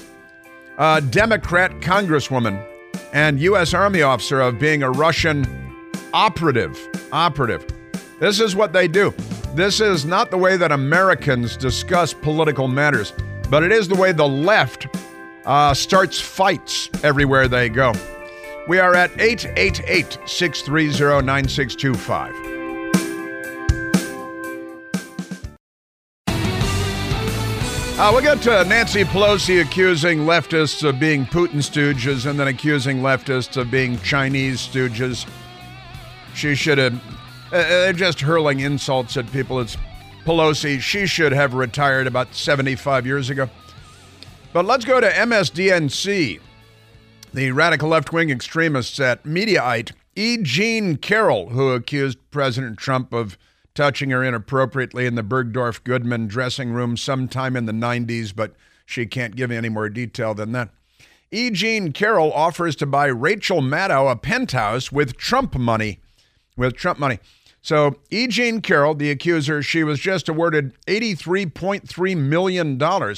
a 0.79 1.01
Democrat 1.01 1.71
congresswoman 1.81 2.65
and 3.11 3.39
U.S. 3.41 3.73
Army 3.73 4.01
officer, 4.01 4.39
of 4.39 4.59
being 4.59 4.81
a 4.81 4.89
Russian 4.89 5.45
operative. 6.13 6.79
Operative. 7.11 7.65
This 8.19 8.39
is 8.39 8.55
what 8.55 8.71
they 8.71 8.87
do. 8.87 9.13
This 9.55 9.81
is 9.81 10.05
not 10.05 10.31
the 10.31 10.37
way 10.37 10.55
that 10.55 10.71
Americans 10.71 11.57
discuss 11.57 12.13
political 12.13 12.69
matters, 12.69 13.11
but 13.49 13.61
it 13.61 13.73
is 13.73 13.89
the 13.89 13.95
way 13.95 14.13
the 14.13 14.27
left 14.27 14.87
uh, 15.45 15.73
starts 15.73 16.19
fights 16.19 16.89
everywhere 17.03 17.47
they 17.49 17.67
go. 17.67 17.93
We 18.69 18.79
are 18.79 18.95
at 18.95 19.11
888 19.19 20.17
630 20.25 21.25
9625. 21.25 22.58
Uh, 27.99 28.13
we 28.15 28.21
got 28.21 28.41
to 28.41 28.63
Nancy 28.63 29.03
Pelosi 29.03 29.61
accusing 29.61 30.19
leftists 30.19 30.87
of 30.87 31.01
being 31.01 31.25
Putin 31.25 31.57
stooges 31.57 32.25
and 32.25 32.39
then 32.39 32.47
accusing 32.47 32.99
leftists 33.01 33.57
of 33.57 33.69
being 33.69 33.99
Chinese 33.99 34.65
stooges. 34.65 35.29
She 36.33 36.55
should 36.55 36.77
have, 36.77 36.93
uh, 37.51 37.57
they're 37.57 37.91
just 37.91 38.21
hurling 38.21 38.61
insults 38.61 39.17
at 39.17 39.29
people. 39.33 39.59
It's 39.59 39.75
Pelosi. 40.23 40.79
She 40.79 41.07
should 41.07 41.33
have 41.33 41.53
retired 41.53 42.07
about 42.07 42.33
75 42.33 43.05
years 43.05 43.29
ago. 43.29 43.49
But 44.53 44.63
let's 44.63 44.85
go 44.85 45.01
to 45.01 45.09
MSDNC. 45.09 46.39
The 47.33 47.51
radical 47.51 47.89
left 47.89 48.13
wing 48.13 48.29
extremists 48.29 49.01
at 49.01 49.25
Mediaite, 49.25 49.91
E. 50.15 50.37
Jean 50.41 50.95
Carroll, 50.95 51.49
who 51.49 51.71
accused 51.71 52.17
President 52.31 52.77
Trump 52.77 53.11
of 53.11 53.37
touching 53.79 54.09
her 54.09 54.21
inappropriately 54.25 55.05
in 55.05 55.15
the 55.15 55.23
Bergdorf 55.23 55.85
Goodman 55.85 56.27
dressing 56.27 56.73
room 56.73 56.97
sometime 56.97 57.55
in 57.55 57.65
the 57.65 57.71
90s, 57.71 58.35
but 58.35 58.53
she 58.85 59.05
can't 59.05 59.37
give 59.37 59.51
any 59.51 59.69
more 59.69 59.87
detail 59.87 60.33
than 60.33 60.51
that. 60.51 60.67
E. 61.31 61.49
Jean 61.49 61.93
Carroll 61.93 62.33
offers 62.33 62.75
to 62.75 62.85
buy 62.85 63.05
Rachel 63.05 63.61
Maddow 63.61 64.11
a 64.11 64.17
penthouse 64.17 64.91
with 64.91 65.15
Trump 65.15 65.55
money. 65.55 66.01
With 66.57 66.75
Trump 66.75 66.99
money. 66.99 67.19
So, 67.61 67.95
E. 68.09 68.27
Jean 68.27 68.59
Carroll, 68.59 68.95
the 68.95 69.11
accuser, 69.11 69.63
she 69.63 69.85
was 69.85 70.01
just 70.01 70.27
awarded 70.27 70.73
$83.3 70.85 72.17
million 72.17 73.15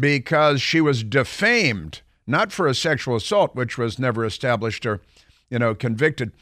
because 0.00 0.62
she 0.62 0.80
was 0.80 1.04
defamed, 1.04 2.00
not 2.26 2.50
for 2.50 2.66
a 2.66 2.74
sexual 2.74 3.16
assault, 3.16 3.54
which 3.54 3.76
was 3.76 3.98
never 3.98 4.24
established 4.24 4.86
or, 4.86 5.02
you 5.50 5.58
know, 5.58 5.74
convicted. 5.74 6.32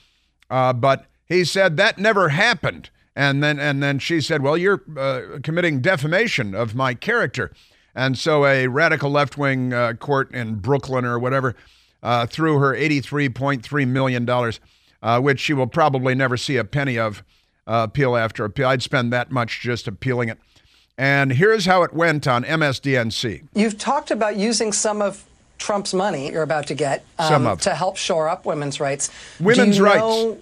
Uh, 0.49 0.73
but 0.73 1.07
he 1.27 1.45
said 1.45 1.77
that 1.79 1.99
never 1.99 2.29
happened. 2.29 2.91
And 3.21 3.43
then, 3.43 3.61
and 3.61 3.83
then 3.83 3.99
she 3.99 4.23
said, 4.23 4.41
"Well, 4.41 4.57
you're 4.57 4.83
uh, 4.97 5.41
committing 5.43 5.83
defamation 5.83 6.55
of 6.55 6.75
my 6.75 6.95
character." 6.95 7.53
And 7.95 8.17
so, 8.17 8.47
a 8.47 8.67
radical 8.67 9.11
left-wing 9.11 9.75
uh, 9.75 9.93
court 9.93 10.33
in 10.33 10.55
Brooklyn 10.55 11.05
or 11.05 11.19
whatever 11.19 11.55
uh, 12.03 12.25
threw 12.25 12.59
her 12.61 12.75
$83.3 12.75 13.89
million, 13.89 14.27
uh, 15.03 15.21
which 15.21 15.39
she 15.39 15.53
will 15.53 15.67
probably 15.67 16.15
never 16.15 16.39
see 16.39 16.57
a 16.57 16.65
penny 16.65 16.99
of 16.99 17.23
uh, 17.67 17.87
appeal 17.91 18.17
after 18.17 18.43
appeal. 18.47 18.69
I'd 18.69 18.83
spend 18.83 19.13
that 19.13 19.31
much 19.31 19.61
just 19.61 19.87
appealing 19.87 20.31
it. 20.31 20.39
And 20.97 21.33
here's 21.33 21.67
how 21.67 21.83
it 21.83 21.93
went 21.93 22.27
on 22.27 22.45
MSDNC. 22.45 23.49
You've 23.55 23.77
talked 23.77 24.11
about 24.11 24.37
using 24.37 24.73
some 24.73 25.03
of 25.03 25.27
Trump's 25.61 25.93
money 25.95 26.33
you're 26.33 26.43
about 26.43 26.67
to 26.69 26.75
get 26.75 27.05
um, 27.19 27.57
to 27.59 27.75
help 27.75 27.97
shore 27.97 28.29
up 28.29 28.47
women's 28.47 28.81
rights. 28.81 29.11
Women's 29.39 29.77
Do 29.77 29.83
you 29.83 29.89
rights. 29.89 30.01
Know 30.01 30.33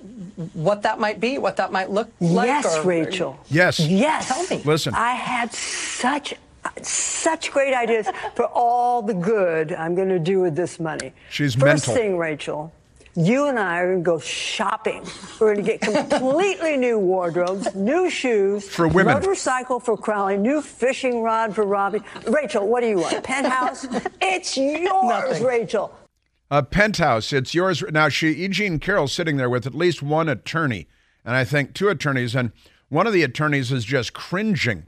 what 0.54 0.82
that 0.82 0.98
might 1.00 1.18
be? 1.20 1.36
What 1.38 1.56
that 1.56 1.72
might 1.72 1.90
look 1.90 2.08
like? 2.20 2.46
Yes, 2.46 2.78
or- 2.78 2.82
Rachel. 2.84 3.38
Yes. 3.50 3.80
Yes. 3.80 4.28
Tell 4.28 4.46
me. 4.56 4.62
Listen. 4.64 4.94
I 4.94 5.12
had 5.14 5.52
such 5.52 6.34
such 6.82 7.50
great 7.50 7.74
ideas 7.74 8.06
for 8.34 8.44
all 8.46 9.02
the 9.02 9.14
good 9.14 9.72
I'm 9.72 9.94
going 9.94 10.08
to 10.10 10.18
do 10.18 10.40
with 10.40 10.54
this 10.54 10.78
money. 10.78 11.12
She's 11.30 11.54
First 11.54 11.64
mental. 11.88 11.94
thing, 11.94 12.18
Rachel, 12.18 12.72
you 13.18 13.46
and 13.46 13.58
I 13.58 13.78
are 13.80 13.86
going 13.88 13.98
to 13.98 14.04
go 14.04 14.18
shopping. 14.20 15.04
We're 15.40 15.54
going 15.54 15.66
to 15.66 15.76
get 15.76 15.80
completely 15.80 16.76
new 16.76 16.98
wardrobes, 16.98 17.74
new 17.74 18.08
shoes 18.08 18.68
For 18.68 18.86
women. 18.86 19.14
motorcycle 19.14 19.80
for 19.80 19.96
Crowley, 19.96 20.36
new 20.36 20.62
fishing 20.62 21.22
rod 21.22 21.54
for 21.54 21.64
Robbie. 21.64 22.00
Rachel, 22.28 22.68
what 22.68 22.80
do 22.82 22.88
you 22.88 22.98
want? 22.98 23.24
Penthouse? 23.24 23.86
it's 24.20 24.56
yours, 24.56 24.86
Nothing. 24.86 25.44
Rachel. 25.44 25.98
A 26.50 26.62
penthouse. 26.62 27.32
It's 27.32 27.54
yours. 27.54 27.82
Now, 27.90 28.08
she, 28.08 28.28
E. 28.28 28.48
Jean 28.48 28.78
Carroll's 28.78 29.12
sitting 29.12 29.36
there 29.36 29.50
with 29.50 29.66
at 29.66 29.74
least 29.74 30.02
one 30.02 30.28
attorney, 30.28 30.86
and 31.24 31.34
I 31.34 31.44
think 31.44 31.74
two 31.74 31.88
attorneys, 31.88 32.34
and 32.36 32.52
one 32.88 33.06
of 33.06 33.12
the 33.12 33.22
attorneys 33.24 33.70
is 33.72 33.84
just 33.84 34.12
cringing 34.14 34.84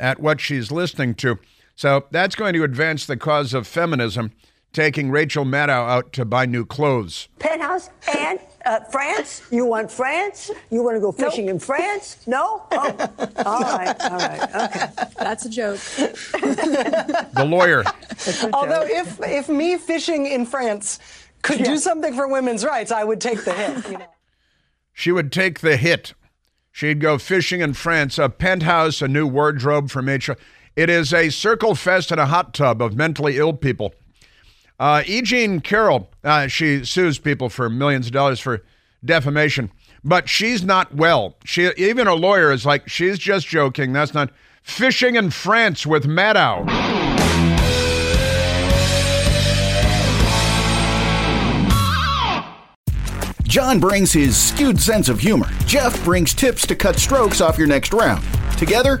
at 0.00 0.18
what 0.18 0.40
she's 0.40 0.72
listening 0.72 1.14
to. 1.16 1.38
So 1.76 2.06
that's 2.10 2.34
going 2.34 2.54
to 2.54 2.64
advance 2.64 3.04
the 3.06 3.16
cause 3.18 3.52
of 3.54 3.66
feminism, 3.66 4.32
taking 4.76 5.10
Rachel 5.10 5.46
Maddow 5.46 5.88
out 5.88 6.12
to 6.12 6.26
buy 6.26 6.44
new 6.44 6.66
clothes. 6.66 7.28
Penthouse 7.38 7.88
and 8.14 8.38
uh, 8.66 8.80
France? 8.80 9.40
You 9.50 9.64
want 9.64 9.90
France? 9.90 10.50
You 10.70 10.82
want 10.82 10.96
to 10.96 11.00
go 11.00 11.12
fishing 11.12 11.48
in 11.48 11.58
France? 11.58 12.18
No? 12.26 12.62
Oh, 12.70 12.76
all 13.46 13.60
right, 13.62 14.00
all 14.02 14.18
right, 14.18 14.42
okay. 14.54 14.88
That's 15.18 15.46
a 15.46 15.48
joke. 15.48 15.78
The 15.80 17.46
lawyer. 17.48 17.84
Although, 18.52 18.82
if 18.82 19.18
if 19.22 19.48
me 19.48 19.78
fishing 19.78 20.26
in 20.26 20.44
France 20.44 20.98
could 21.40 21.60
Yeah. 21.60 21.66
do 21.66 21.78
something 21.78 22.12
for 22.12 22.28
women's 22.28 22.62
rights, 22.62 22.92
I 22.92 23.02
would 23.02 23.20
take 23.20 23.44
the 23.44 23.54
hit. 23.54 23.90
You 23.90 23.98
know? 23.98 24.06
She 24.92 25.10
would 25.10 25.32
take 25.32 25.60
the 25.60 25.78
hit. 25.78 26.12
She'd 26.70 27.00
go 27.00 27.16
fishing 27.16 27.62
in 27.62 27.72
France, 27.72 28.18
a 28.18 28.28
penthouse, 28.28 29.00
a 29.00 29.08
new 29.08 29.26
wardrobe 29.26 29.88
for 29.88 30.02
Rachel. 30.02 30.36
It 30.76 30.90
is 30.90 31.14
a 31.14 31.30
circle 31.30 31.74
fest 31.74 32.10
and 32.10 32.20
a 32.20 32.26
hot 32.26 32.52
tub 32.52 32.82
of 32.82 32.94
mentally 32.94 33.38
ill 33.38 33.54
people. 33.54 33.94
Uh, 34.78 35.02
E. 35.06 35.22
Jean 35.22 35.60
Carroll, 35.60 36.10
uh, 36.22 36.46
she 36.48 36.84
sues 36.84 37.18
people 37.18 37.48
for 37.48 37.70
millions 37.70 38.06
of 38.06 38.12
dollars 38.12 38.40
for 38.40 38.62
defamation, 39.04 39.70
but 40.04 40.28
she's 40.28 40.62
not 40.62 40.94
well. 40.94 41.36
She 41.44 41.70
even 41.76 42.06
a 42.06 42.14
lawyer 42.14 42.52
is 42.52 42.66
like, 42.66 42.88
she's 42.88 43.18
just 43.18 43.46
joking. 43.46 43.92
That's 43.92 44.12
not 44.12 44.30
fishing 44.62 45.16
in 45.16 45.30
France 45.30 45.86
with 45.86 46.04
Maddow. 46.04 46.66
John 53.44 53.80
brings 53.80 54.12
his 54.12 54.36
skewed 54.36 54.78
sense 54.78 55.08
of 55.08 55.18
humor. 55.18 55.48
Jeff 55.64 56.04
brings 56.04 56.34
tips 56.34 56.66
to 56.66 56.76
cut 56.76 56.96
strokes 56.96 57.40
off 57.40 57.56
your 57.56 57.66
next 57.66 57.94
round. 57.94 58.22
Together, 58.58 59.00